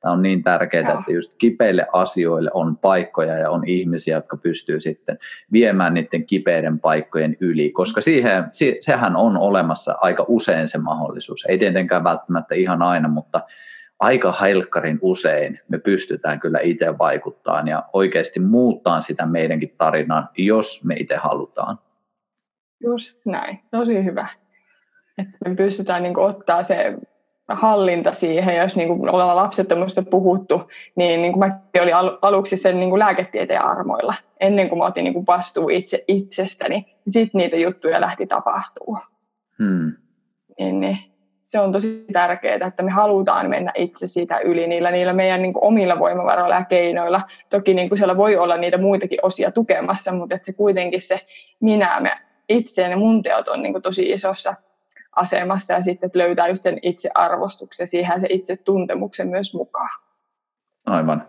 [0.00, 4.80] Tämä on niin tärkeää, että just kipeille asioille on paikkoja ja on ihmisiä, jotka pystyy
[4.80, 5.18] sitten
[5.52, 8.44] viemään niiden kipeiden paikkojen yli, koska siihen,
[8.80, 11.44] sehän on olemassa aika usein se mahdollisuus.
[11.48, 13.40] Ei tietenkään välttämättä ihan aina, mutta
[14.00, 20.84] aika helkkarin usein me pystytään kyllä itse vaikuttamaan ja oikeasti muuttaa sitä meidänkin tarinaa, jos
[20.84, 21.78] me itse halutaan.
[22.84, 24.26] Just näin, tosi hyvä.
[25.18, 26.94] Että me pystytään niin ottaa se
[27.48, 32.80] hallinta siihen, jos niin kuin ollaan lapsettomuudesta puhuttu, niin, niin kuin mäkin olin aluksi sen
[32.80, 37.38] niin kuin lääketieteen armoilla, ennen kuin mä otin niin kuin vastuu itse itsestäni, niin sitten
[37.38, 38.98] niitä juttuja lähti tapahtuu.
[39.58, 39.92] Hmm.
[40.58, 40.98] Niin, niin,
[41.50, 45.52] se on tosi tärkeää, että me halutaan mennä itse siitä yli niillä, niillä meidän niin
[45.52, 47.20] kuin omilla voimavaroilla ja keinoilla.
[47.50, 51.20] Toki niin kuin siellä voi olla niitä muitakin osia tukemassa, mutta että se kuitenkin se
[51.60, 54.54] minä, me itse ja mun teot on niin kuin tosi isossa
[55.16, 59.90] asemassa ja sitten että löytää just sen itsearvostuksen siihen se itse tuntemuksen myös mukaan.
[60.86, 61.28] Aivan.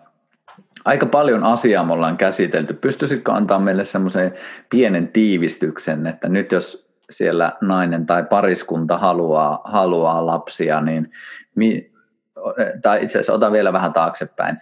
[0.86, 2.74] Aika paljon asiaa me ollaan käsitelty.
[2.74, 4.34] Pystyisitkö antaa meille semmoisen
[4.70, 11.12] pienen tiivistyksen, että nyt jos siellä nainen tai pariskunta haluaa, haluaa lapsia, niin
[11.56, 11.92] mi,
[12.82, 14.58] tai itse asiassa ota vielä vähän taaksepäin.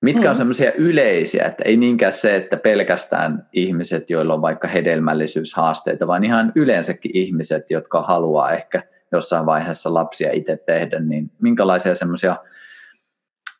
[0.00, 0.28] Mitkä mm.
[0.28, 6.24] on semmoisia yleisiä, että ei niinkään se, että pelkästään ihmiset, joilla on vaikka hedelmällisyyshaasteita, vaan
[6.24, 12.36] ihan yleensäkin ihmiset, jotka haluaa ehkä jossain vaiheessa lapsia itse tehdä, niin minkälaisia semmoisia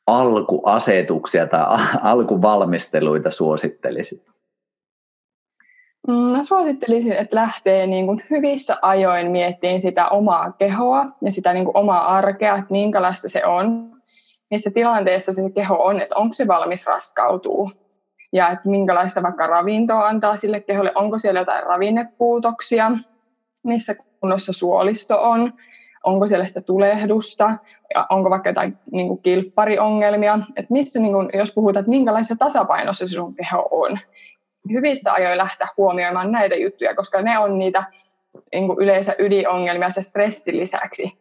[0.06, 4.37] alkuasetuksia tai alkuvalmisteluita suosittelisit?
[6.08, 11.52] Mm, mä suosittelisin, että lähtee niin kuin hyvissä ajoin miettimään sitä omaa kehoa ja sitä
[11.52, 13.90] niin kuin omaa arkea, että minkälaista se on,
[14.50, 17.70] missä tilanteessa se keho on, että onko se valmis raskautuu?
[18.32, 22.92] Ja että minkälaista vaikka ravintoa antaa sille keholle, onko siellä jotain ravinnepuutoksia,
[23.64, 25.52] missä kunnossa suolisto on,
[26.04, 27.58] onko siellä sitä tulehdusta,
[27.94, 32.36] ja onko vaikka jotain niin kuin kilppariongelmia, että missä, niin kuin, jos puhutaan, että minkälaisessa
[32.38, 33.98] tasapainossa se sun keho on.
[34.72, 37.84] Hyvissä ajoin lähteä huomioimaan näitä juttuja, koska ne on niitä
[38.52, 41.18] niin kuin yleensä ydinongelmia se stressin lisäksi,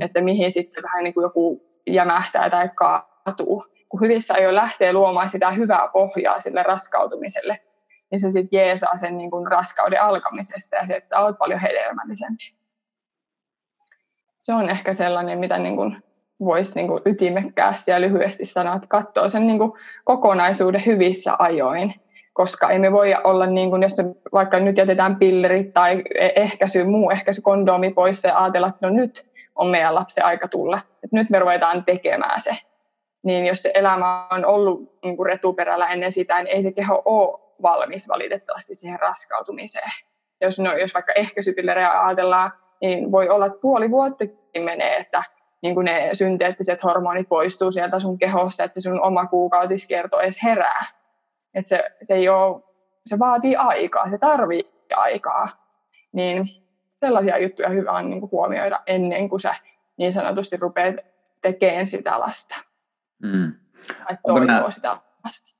[0.00, 3.64] että mihin sitten vähän niin kuin joku jämähtää tai kaatuu.
[3.88, 7.58] Kun hyvissä ajoin lähtee luomaan sitä hyvää pohjaa sille raskautumiselle,
[8.10, 12.58] niin se sitten jeesaa sen niin kuin raskauden alkamisessa ja että olet paljon hedelmällisempi
[14.48, 16.02] se on ehkä sellainen, mitä niin kuin
[16.40, 19.72] voisi niin kuin ytimekkäästi ja lyhyesti sanoa, että katsoo sen niin kuin
[20.04, 21.94] kokonaisuuden hyvissä ajoin,
[22.38, 23.96] koska ei me voi olla, niin kuin, jos
[24.32, 26.02] vaikka nyt jätetään pillerit tai
[26.36, 30.78] ehkäisy, muu ehkäisy, kondoomi pois ja ajatella, että no nyt on meidän lapsen aika tulla,
[31.04, 32.56] että nyt me ruvetaan tekemään se.
[33.22, 37.02] Niin jos se elämä on ollut niin kuin retuperällä ennen sitä, niin ei se keho
[37.04, 39.90] ole valmis valitettavasti siihen raskautumiseen.
[40.40, 45.22] Jos, no, jos vaikka ehkäisypillerejä ajatellaan, niin voi olla, että puoli vuottakin menee, että
[45.62, 50.97] niin kuin ne synteettiset hormonit poistuu sieltä sun kehosta, että sun oma kuukautiskierto edes herää.
[51.58, 52.62] Että se, se, ei ole,
[53.06, 55.48] se vaatii aikaa, se tarvii aikaa.
[56.12, 56.48] Niin
[56.94, 59.54] sellaisia juttuja hyvä on niin kuin huomioida ennen kuin sä
[59.96, 60.96] niin sanotusti rupeat
[61.42, 62.54] tekemään sitä lasta.
[63.22, 63.52] Mm.
[64.08, 65.56] Tai toivoo nämä, sitä lasta.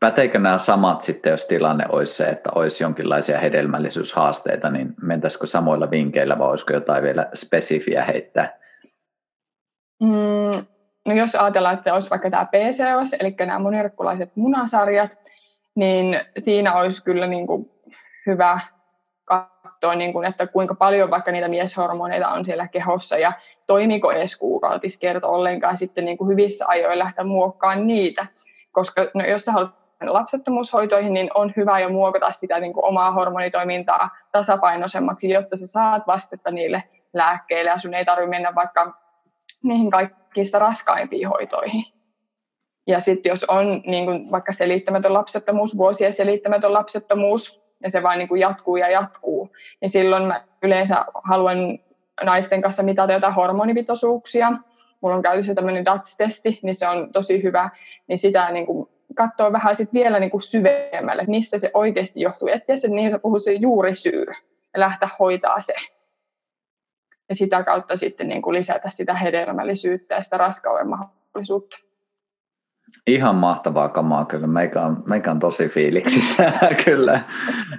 [0.00, 5.90] Päteekö nämä samat sitten, jos tilanne olisi se, että olisi jonkinlaisia hedelmällisyyshaasteita, niin mentäisikö samoilla
[5.90, 8.58] vinkeillä vai olisiko jotain vielä spesifiä heittää?
[10.02, 10.66] Mm,
[11.04, 15.18] no jos ajatellaan, että olisi vaikka tämä PCOS, eli nämä monirkkulaiset munasarjat,
[15.74, 17.70] niin siinä olisi kyllä niin kuin
[18.26, 18.60] hyvä
[19.24, 23.32] katsoa, niin kuin, että kuinka paljon vaikka niitä mieshormoneita on siellä kehossa ja
[23.66, 28.26] toimiko edes kuukautiskierto ollenkaan sitten niin kuin hyvissä ajoin lähteä muokkaamaan niitä.
[28.72, 29.74] Koska no, jos sä haluat
[30.06, 36.06] lapsettomuushoitoihin, niin on hyvä jo muokata sitä niin kuin omaa hormonitoimintaa tasapainoisemmaksi, jotta sä saat
[36.06, 36.82] vastetta niille
[37.12, 39.03] lääkkeille ja sun ei tarvitse mennä vaikka
[39.64, 41.84] niihin kaikista raskaimpiin hoitoihin.
[42.86, 48.18] Ja sitten jos on niin kuin vaikka selittämätön lapsettomuus, vuosien selittämätön lapsettomuus, ja se vain
[48.18, 49.50] niin kuin jatkuu ja jatkuu,
[49.80, 51.78] niin silloin mä yleensä haluan
[52.24, 54.52] naisten kanssa mitata jotain hormonipitoisuuksia.
[55.00, 57.70] Mulla on käytössä tämmöinen DATS-testi, niin se on tosi hyvä,
[58.06, 58.66] niin sitä niin
[59.14, 62.48] katsoa vähän sit vielä niin kuin syvemmälle, että mistä se oikeasti johtuu.
[62.48, 64.24] Etsiä se niin, puhuu se juurisyy
[64.74, 65.74] ja lähteä hoitaa se.
[67.28, 71.76] Ja sitä kautta sitten niin kuin lisätä sitä hedelmällisyyttä ja sitä raskauden mahdollisuutta.
[73.06, 74.46] Ihan mahtavaa kamaa kyllä.
[74.46, 76.52] Meikä on, meikä on tosi fiiliksissä
[76.84, 77.20] kyllä.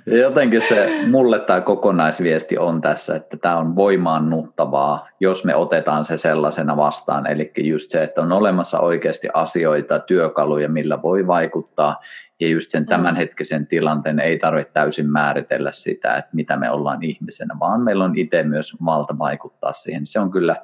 [0.06, 6.18] Jotenkin se mulle tämä kokonaisviesti on tässä, että tämä on voimaannuttavaa, jos me otetaan se
[6.18, 7.28] sellaisena vastaan.
[7.28, 12.00] Eli just se, että on olemassa oikeasti asioita, työkaluja, millä voi vaikuttaa.
[12.40, 12.88] Ja just sen mm.
[12.88, 18.18] tämänhetkisen tilanteen ei tarvitse täysin määritellä sitä, että mitä me ollaan ihmisenä, vaan meillä on
[18.18, 20.06] itse myös valta vaikuttaa siihen.
[20.06, 20.56] Se on kyllä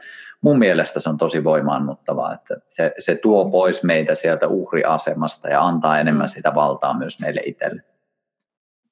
[0.41, 5.61] mun mielestä se on tosi voimaannuttavaa, että se, se tuo pois meitä sieltä uhriasemasta ja
[5.61, 6.29] antaa enemmän mm.
[6.29, 7.83] sitä valtaa myös meille itselle.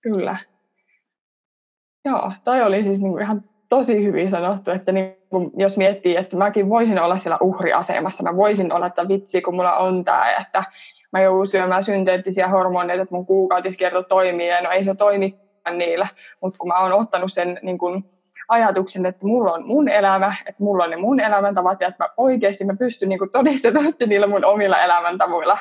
[0.01, 0.35] Kyllä.
[2.05, 5.15] Joo, toi oli siis niinku ihan tosi hyvin sanottu, että niin,
[5.57, 9.77] jos miettii, että mäkin voisin olla siellä uhriasemassa, mä voisin olla, että vitsi, kun mulla
[9.77, 10.63] on tämä, että
[11.11, 15.39] mä joudun syömään synteettisiä hormoneita, että mun kuukautiskierto toimii, ja no ei se toimi
[15.77, 16.07] niillä,
[16.41, 18.03] mutta kun mä oon ottanut sen niin kun,
[18.49, 22.09] ajatuksen, että mulla on mun elämä, että mulla on ne mun elämäntavat ja että mä
[22.17, 25.57] oikeasti mä pystyn niin todistetusti niillä mun omilla elämäntavoilla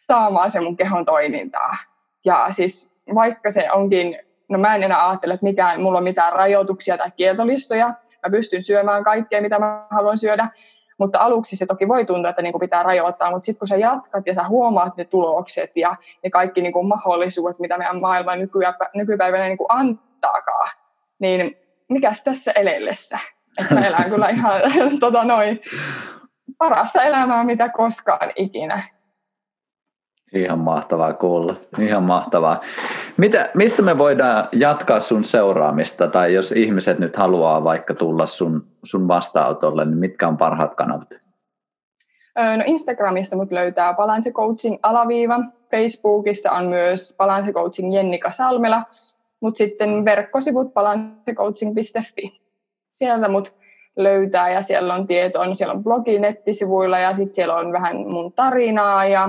[0.00, 1.76] saamaan se mun kehon toimintaa.
[2.24, 4.18] Ja siis vaikka se onkin,
[4.48, 8.62] no mä en enää ajattele, että mikään, mulla on mitään rajoituksia tai kieltolistoja, mä pystyn
[8.62, 10.48] syömään kaikkea, mitä mä haluan syödä,
[11.00, 13.76] mutta aluksi se toki voi tuntua, että niin kuin pitää rajoittaa, mutta sitten kun sä
[13.76, 18.32] jatkat ja sä huomaat ne tulokset ja ne kaikki niin kuin mahdollisuudet, mitä meidän maailma
[18.94, 20.70] nykypäivänä niin kuin antaakaan,
[21.18, 21.56] niin
[21.88, 23.18] mikäs tässä elellessä?
[23.60, 24.60] Että mä elän kyllä ihan
[25.00, 25.60] tota noin,
[26.58, 28.82] parasta elämää, mitä koskaan ikinä.
[30.34, 32.60] Ihan mahtavaa kuulla, ihan mahtavaa.
[33.16, 38.66] Mitä, mistä me voidaan jatkaa sun seuraamista, tai jos ihmiset nyt haluaa vaikka tulla sun,
[38.82, 41.08] sun vastaanotolle, niin mitkä on parhaat kanavat?
[42.56, 45.40] No Instagramista mut löytää Balance Coaching alaviiva.
[45.70, 48.82] Facebookissa on myös Balance Coaching Jennika Salmela.
[49.40, 52.40] Mutta sitten verkkosivut balancecoaching.fi.
[52.90, 53.54] Sieltä mut
[53.96, 57.96] löytää ja siellä on tietoa, niin siellä on blogi nettisivuilla ja sitten siellä on vähän
[57.96, 59.28] mun tarinaa ja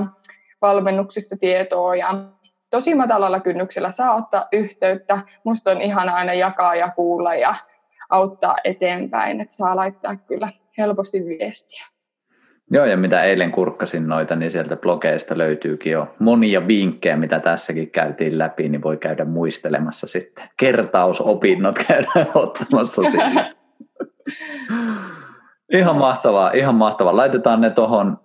[0.62, 2.14] valmennuksista tietoa ja
[2.70, 5.20] tosi matalalla kynnyksellä saa ottaa yhteyttä.
[5.43, 7.55] Musta on ihana aina jakaa ja kuulla ja
[8.09, 10.47] auttaa eteenpäin, että saa laittaa kyllä
[10.78, 11.86] helposti viestiä.
[12.74, 17.91] Joo, ja mitä eilen kurkkasin noita, niin sieltä blogeista löytyykin jo monia vinkkejä, mitä tässäkin
[17.91, 20.49] käytiin läpi, niin voi käydä muistelemassa sitten.
[20.59, 23.55] Kertausopinnot käydään ottamassa sinne.
[25.80, 27.18] ihan mahtavaa, ihan mahtavaa.
[27.18, 28.18] Laitetaan ne tuohon,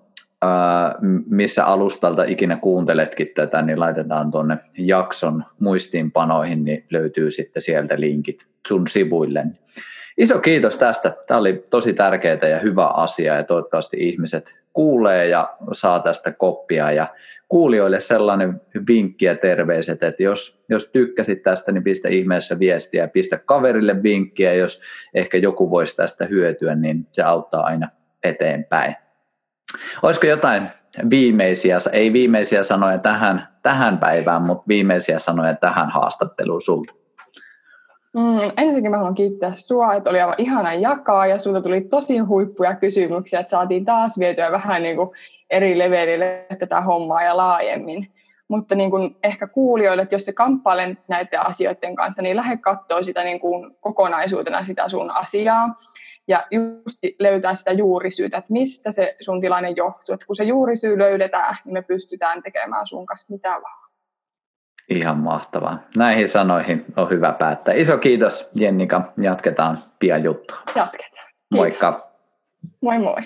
[1.27, 8.47] missä alustalta ikinä kuunteletkin tätä, niin laitetaan tuonne jakson muistiinpanoihin, niin löytyy sitten sieltä linkit
[8.69, 9.47] sun sivuille.
[10.19, 11.13] Iso kiitos tästä.
[11.27, 16.93] Tämä oli tosi tärkeää ja hyvä asia ja toivottavasti ihmiset kuulee ja saa tästä koppia
[16.93, 17.07] ja
[17.49, 23.09] kuulijoille sellainen vinkki ja terveiset, että jos, jos tykkäsit tästä, niin pistä ihmeessä viestiä ja
[23.09, 24.83] pistä kaverille vinkkiä, jos
[25.15, 27.89] ehkä joku voisi tästä hyötyä, niin se auttaa aina
[28.25, 28.97] eteenpäin.
[30.03, 30.69] Olisiko jotain
[31.11, 36.95] viimeisiä, ei viimeisiä sanoja tähän, tähän päivään, mutta viimeisiä sanoja tähän haastatteluun sulta?
[38.17, 42.19] Mm, ensinnäkin mä haluan kiittää sua, että oli aivan ihana jakaa ja sulta tuli tosi
[42.19, 45.11] huippuja kysymyksiä, että saatiin taas vietyä vähän niin kuin
[45.51, 48.13] eri levelille tätä hommaa ja laajemmin.
[48.49, 53.03] Mutta niin kuin ehkä kuulijoille, että jos se kamppailen näiden asioiden kanssa, niin lähde katsoa
[53.03, 55.75] sitä niin kuin kokonaisuutena sitä sun asiaa
[56.29, 60.15] ja just löytää sitä juurisyytä, että mistä se sun tilanne johtuu.
[60.15, 63.91] Että kun se juurisyy löydetään, niin me pystytään tekemään sun kanssa mitä vaan.
[64.91, 65.79] Ihan mahtavaa.
[65.97, 67.75] Näihin sanoihin on hyvä päättää.
[67.75, 69.13] Iso kiitos Jennika.
[69.17, 70.57] Jatketaan pian juttua.
[70.67, 70.93] Jatketaan.
[70.93, 71.55] Kiitos.
[71.55, 72.11] Moikka.
[72.81, 73.23] Moi moi.